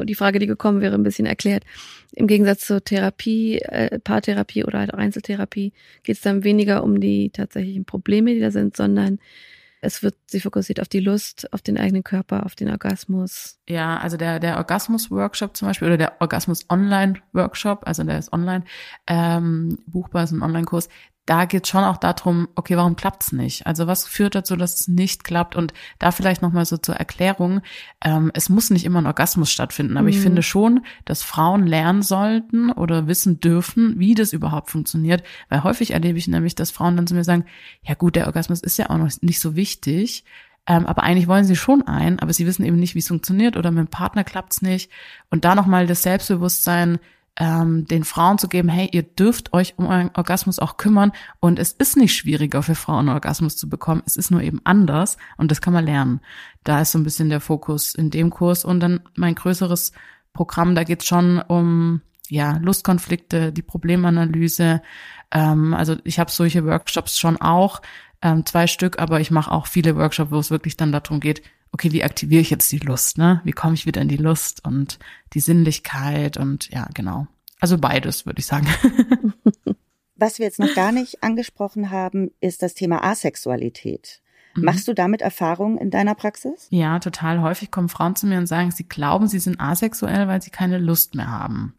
[0.03, 1.63] die Frage, die gekommen wäre, ein bisschen erklärt.
[2.11, 5.73] Im Gegensatz zur Therapie, äh, Paartherapie oder halt Einzeltherapie
[6.03, 9.19] geht es dann weniger um die tatsächlichen Probleme, die da sind, sondern
[9.81, 13.59] es wird sie fokussiert auf die Lust, auf den eigenen Körper, auf den Orgasmus.
[13.69, 18.65] Ja, also der, der Orgasmus-Workshop zum Beispiel oder der Orgasmus-Online-Workshop, also der ist online,
[19.07, 20.89] ähm, buchbar, ist ein Online-Kurs,
[21.29, 23.67] da geht schon auch darum, okay, warum klappt's nicht?
[23.67, 25.55] Also was führt dazu, dass es nicht klappt?
[25.55, 27.61] Und da vielleicht nochmal so zur Erklärung,
[28.03, 30.09] ähm, es muss nicht immer ein Orgasmus stattfinden, aber mhm.
[30.09, 35.63] ich finde schon, dass Frauen lernen sollten oder wissen dürfen, wie das überhaupt funktioniert, weil
[35.63, 37.45] häufig erlebe ich nämlich, dass Frauen dann zu mir sagen,
[37.83, 40.23] ja gut, der Orgasmus ist ja auch noch nicht so wichtig,
[40.65, 43.55] ähm, aber eigentlich wollen sie schon ein, aber sie wissen eben nicht, wie es funktioniert
[43.55, 44.89] oder mit dem Partner klappt's nicht.
[45.29, 46.97] Und da nochmal das Selbstbewusstsein,
[47.39, 51.57] ähm, den Frauen zu geben, hey, ihr dürft euch um euren Orgasmus auch kümmern und
[51.57, 55.49] es ist nicht schwieriger für Frauen Orgasmus zu bekommen, es ist nur eben anders und
[55.49, 56.19] das kann man lernen.
[56.65, 59.93] Da ist so ein bisschen der Fokus in dem Kurs und dann mein größeres
[60.33, 64.81] Programm, da geht's schon um ja Lustkonflikte, die Problemanalyse.
[65.31, 67.81] Ähm, also ich habe solche Workshops schon auch,
[68.21, 71.41] ähm, zwei Stück, aber ich mache auch viele Workshops, wo es wirklich dann darum geht,
[71.71, 73.41] okay, wie aktiviere ich jetzt die Lust, ne?
[73.43, 74.99] Wie komme ich wieder in die Lust und
[75.33, 77.27] die Sinnlichkeit und ja, genau.
[77.59, 78.67] Also beides, würde ich sagen.
[80.15, 84.21] Was wir jetzt noch gar nicht angesprochen haben, ist das Thema Asexualität.
[84.55, 84.65] Mhm.
[84.65, 86.67] Machst du damit Erfahrungen in deiner Praxis?
[86.71, 90.41] Ja, total häufig kommen Frauen zu mir und sagen, sie glauben, sie sind asexuell, weil
[90.41, 91.73] sie keine Lust mehr haben.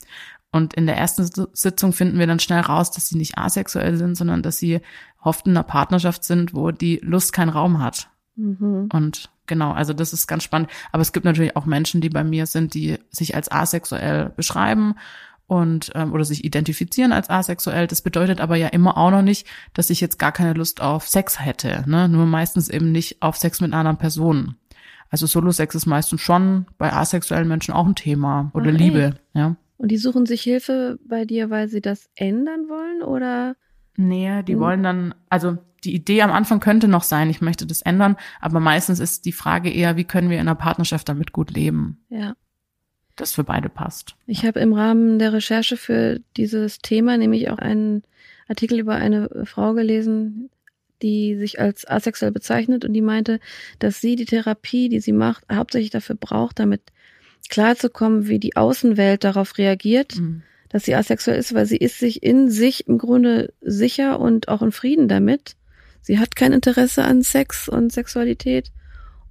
[0.53, 4.17] Und in der ersten Sitzung finden wir dann schnell raus, dass sie nicht asexuell sind,
[4.17, 4.81] sondern dass sie
[5.23, 8.11] oft in einer Partnerschaft sind, wo die Lust keinen Raum hat.
[8.35, 8.89] Mhm.
[8.93, 10.71] Und genau, also das ist ganz spannend.
[10.93, 14.95] Aber es gibt natürlich auch Menschen, die bei mir sind, die sich als asexuell beschreiben
[15.47, 17.89] und ähm, oder sich identifizieren als asexuell.
[17.89, 21.07] Das bedeutet aber ja immer auch noch nicht, dass ich jetzt gar keine Lust auf
[21.07, 21.85] Sex hätte.
[21.87, 22.09] Ne?
[22.09, 24.57] Nur meistens eben nicht auf Sex mit anderen Personen.
[25.11, 29.17] Also Solo-Sex ist meistens schon bei asexuellen Menschen auch ein Thema oder Ach, Liebe.
[29.35, 29.57] Ja.
[29.77, 33.57] Und die suchen sich Hilfe bei dir, weil sie das ändern wollen oder?
[33.97, 34.61] Nee, die Mhm.
[34.61, 38.61] wollen dann, also die Idee am Anfang könnte noch sein, ich möchte das ändern, aber
[38.61, 42.35] meistens ist die Frage eher, wie können wir in einer Partnerschaft damit gut leben, Ja.
[43.17, 44.15] das für beide passt.
[44.27, 48.03] Ich habe im Rahmen der Recherche für dieses Thema nämlich auch einen
[48.49, 50.51] Artikel über eine Frau gelesen,
[51.03, 53.41] die sich als asexuell bezeichnet und die meinte,
[53.79, 56.83] dass sie die Therapie, die sie macht, hauptsächlich dafür braucht, damit
[57.49, 60.43] klarzukommen, wie die Außenwelt darauf reagiert, Mhm.
[60.71, 64.63] Dass sie asexuell ist, weil sie ist sich in sich im Grunde sicher und auch
[64.63, 65.57] in Frieden damit.
[66.01, 68.73] Sie hat kein Interesse an Sex und Sexualität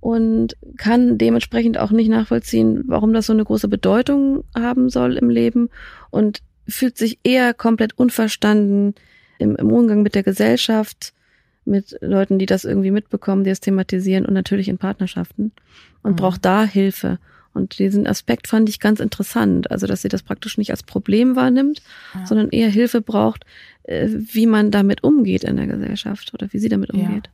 [0.02, 5.30] und kann dementsprechend auch nicht nachvollziehen, warum das so eine große Bedeutung haben soll im
[5.30, 5.70] Leben
[6.12, 8.94] und fühlt sich eher komplett unverstanden
[9.40, 11.14] im, im Umgang mit der Gesellschaft,
[11.66, 15.52] mit Leuten, die das irgendwie mitbekommen, die es thematisieren und natürlich in Partnerschaften
[16.04, 16.16] und Mhm.
[16.16, 17.20] braucht da Hilfe.
[17.54, 21.36] Und diesen Aspekt fand ich ganz interessant, also dass sie das praktisch nicht als Problem
[21.36, 21.82] wahrnimmt,
[22.16, 22.26] Ja.
[22.26, 23.46] sondern eher Hilfe braucht,
[23.84, 27.00] äh, wie man damit umgeht in der Gesellschaft oder wie sie damit Ja.
[27.08, 27.30] umgeht.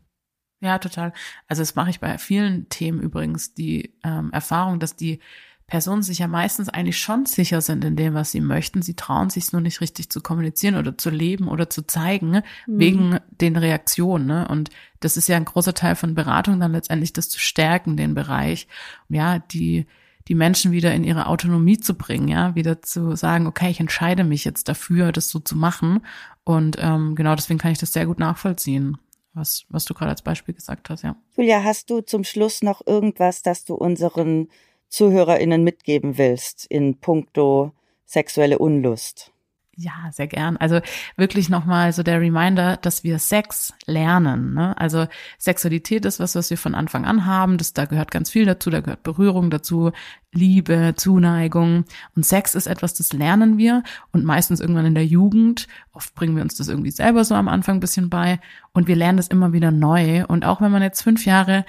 [0.62, 1.14] Ja, total.
[1.48, 5.20] Also das mache ich bei vielen Themen übrigens, die ähm, Erfahrung, dass die
[5.68, 8.84] Personen sich ja meistens eigentlich schon sicher sind in dem, was sie möchten.
[8.84, 12.44] Sie trauen sich nur nicht richtig zu kommunizieren oder zu leben oder zu zeigen, ne?
[12.68, 12.80] Mhm.
[12.80, 14.28] wegen den Reaktionen.
[14.28, 14.48] Ne?
[14.48, 18.14] Und das ist ja ein großer Teil von Beratung, dann letztendlich das zu stärken, den
[18.14, 18.68] Bereich.
[19.10, 19.88] Ja, die
[20.28, 24.24] die Menschen wieder in ihre Autonomie zu bringen, ja, wieder zu sagen, okay, ich entscheide
[24.24, 26.06] mich jetzt dafür, das so zu machen.
[26.44, 28.98] Und ähm, genau deswegen kann ich das sehr gut nachvollziehen,
[29.34, 31.16] was, was du gerade als Beispiel gesagt hast, ja.
[31.36, 34.50] Julia, hast du zum Schluss noch irgendwas, das du unseren
[34.90, 37.72] ZuhörerInnen mitgeben willst in puncto
[38.06, 39.32] sexuelle Unlust?
[39.78, 40.56] Ja, sehr gern.
[40.56, 40.80] Also
[41.18, 44.54] wirklich nochmal so der Reminder, dass wir Sex lernen.
[44.54, 44.78] Ne?
[44.78, 45.08] Also
[45.38, 47.58] Sexualität ist was, was wir von Anfang an haben.
[47.58, 48.70] Das, da gehört ganz viel dazu.
[48.70, 49.92] Da gehört Berührung dazu,
[50.32, 51.84] Liebe, Zuneigung.
[52.16, 53.84] Und Sex ist etwas, das lernen wir.
[54.14, 55.68] Und meistens irgendwann in der Jugend.
[55.92, 58.40] Oft bringen wir uns das irgendwie selber so am Anfang ein bisschen bei.
[58.72, 60.24] Und wir lernen das immer wieder neu.
[60.26, 61.66] Und auch wenn man jetzt fünf Jahre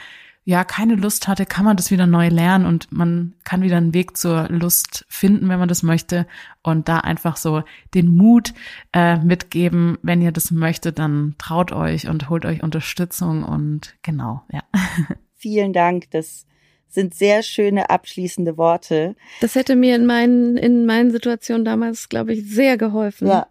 [0.46, 3.92] ja keine Lust hatte, kann man das wieder neu lernen und man kann wieder einen
[3.92, 6.24] Weg zur Lust finden, wenn man das möchte
[6.62, 8.54] und da einfach so den Mut
[8.92, 14.42] äh, mitgeben, wenn ihr das möchtet, dann traut euch und holt euch Unterstützung und genau,
[14.52, 14.62] ja.
[15.34, 16.46] Vielen Dank, das
[16.88, 19.16] sind sehr schöne abschließende Worte.
[19.40, 23.26] Das hätte mir in meinen, in meinen Situationen damals, glaube ich, sehr geholfen.
[23.26, 23.48] Ja.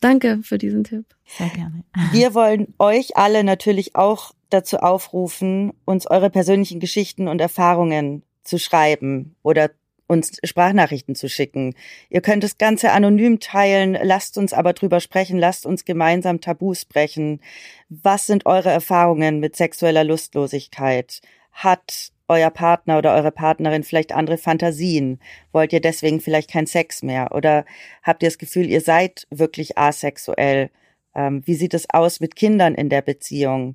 [0.00, 1.04] Danke für diesen Tipp.
[1.36, 1.84] Gerne.
[2.12, 8.58] Wir wollen euch alle natürlich auch dazu aufrufen, uns eure persönlichen Geschichten und Erfahrungen zu
[8.58, 9.70] schreiben oder
[10.06, 11.74] uns Sprachnachrichten zu schicken.
[12.08, 16.86] Ihr könnt das Ganze anonym teilen, lasst uns aber drüber sprechen, lasst uns gemeinsam Tabus
[16.86, 17.40] brechen.
[17.90, 21.20] Was sind eure Erfahrungen mit sexueller Lustlosigkeit?
[21.52, 25.20] Hat euer Partner oder eure Partnerin vielleicht andere Fantasien?
[25.52, 27.34] Wollt ihr deswegen vielleicht keinen Sex mehr?
[27.34, 27.66] Oder
[28.02, 30.70] habt ihr das Gefühl, ihr seid wirklich asexuell?
[31.18, 33.74] Ähm, wie sieht es aus mit Kindern in der Beziehung?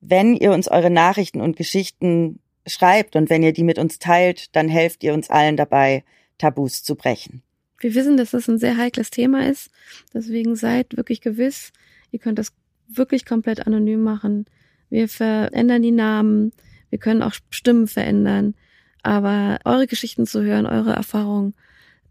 [0.00, 4.54] Wenn ihr uns eure Nachrichten und Geschichten schreibt und wenn ihr die mit uns teilt,
[4.54, 6.04] dann helft ihr uns allen dabei,
[6.36, 7.42] Tabus zu brechen.
[7.78, 9.70] Wir wissen, dass das ein sehr heikles Thema ist.
[10.12, 11.72] Deswegen seid wirklich gewiss,
[12.10, 12.52] ihr könnt das
[12.88, 14.44] wirklich komplett anonym machen.
[14.90, 16.52] Wir verändern die Namen.
[16.90, 18.54] Wir können auch Stimmen verändern.
[19.02, 21.54] Aber eure Geschichten zu hören, eure Erfahrungen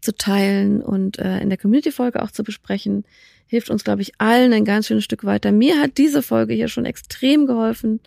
[0.06, 3.04] zu teilen und äh, in der Community-Folge auch zu besprechen,
[3.46, 5.52] hilft uns, glaube ich, allen ein ganz schönes Stück weiter.
[5.52, 8.00] Mir hat diese Folge hier schon extrem geholfen,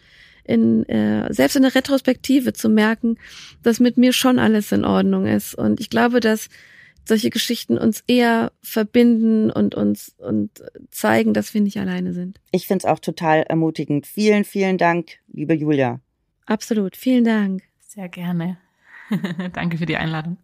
[0.43, 3.18] in, äh, selbst in der Retrospektive zu merken,
[3.62, 5.54] dass mit mir schon alles in Ordnung ist.
[5.54, 6.50] Und ich glaube, dass
[7.06, 12.39] solche Geschichten uns eher verbinden und uns und zeigen, dass wir nicht alleine sind.
[12.52, 14.08] Ich finde es auch total ermutigend.
[14.08, 16.00] Vielen, vielen Dank, liebe Julia.
[16.45, 16.95] Absolut.
[16.95, 17.64] Vielen Dank.
[17.88, 18.58] Sehr gerne.
[19.54, 20.38] Danke für die Einladung.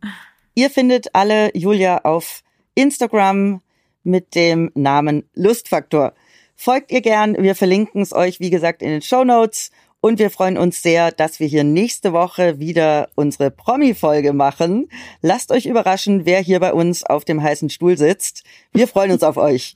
[0.56, 2.42] Ihr findet alle Julia auf
[2.76, 3.62] Instagram
[4.04, 6.14] mit dem Namen Lustfaktor.
[6.56, 9.72] Folgt ihr gern, wir verlinken es euch, wie gesagt, in den Show Notes.
[10.00, 14.88] Und wir freuen uns sehr, dass wir hier nächste Woche wieder unsere Promi-Folge machen.
[15.22, 18.44] Lasst euch überraschen, wer hier bei uns auf dem heißen Stuhl sitzt.
[18.72, 19.76] Wir freuen uns auf euch.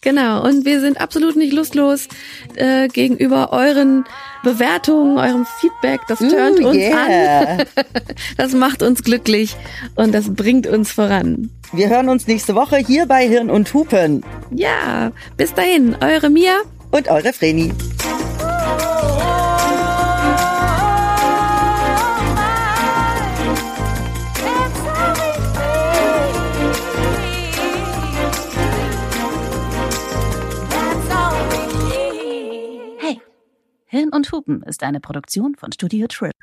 [0.00, 2.06] Genau, und wir sind absolut nicht lustlos
[2.54, 4.04] äh, gegenüber euren
[4.44, 6.00] Bewertungen, eurem Feedback.
[6.06, 7.58] Das turnt Ooh, uns yeah.
[7.58, 7.64] an.
[8.36, 9.56] Das macht uns glücklich
[9.96, 11.50] und das bringt uns voran.
[11.72, 14.22] Wir hören uns nächste Woche hier bei Hirn und Hupen.
[14.50, 16.54] Ja, bis dahin, eure Mia.
[16.90, 17.72] Und eure Vreni.
[33.90, 36.34] Hirn und Hupen ist eine Produktion von Studio Trip.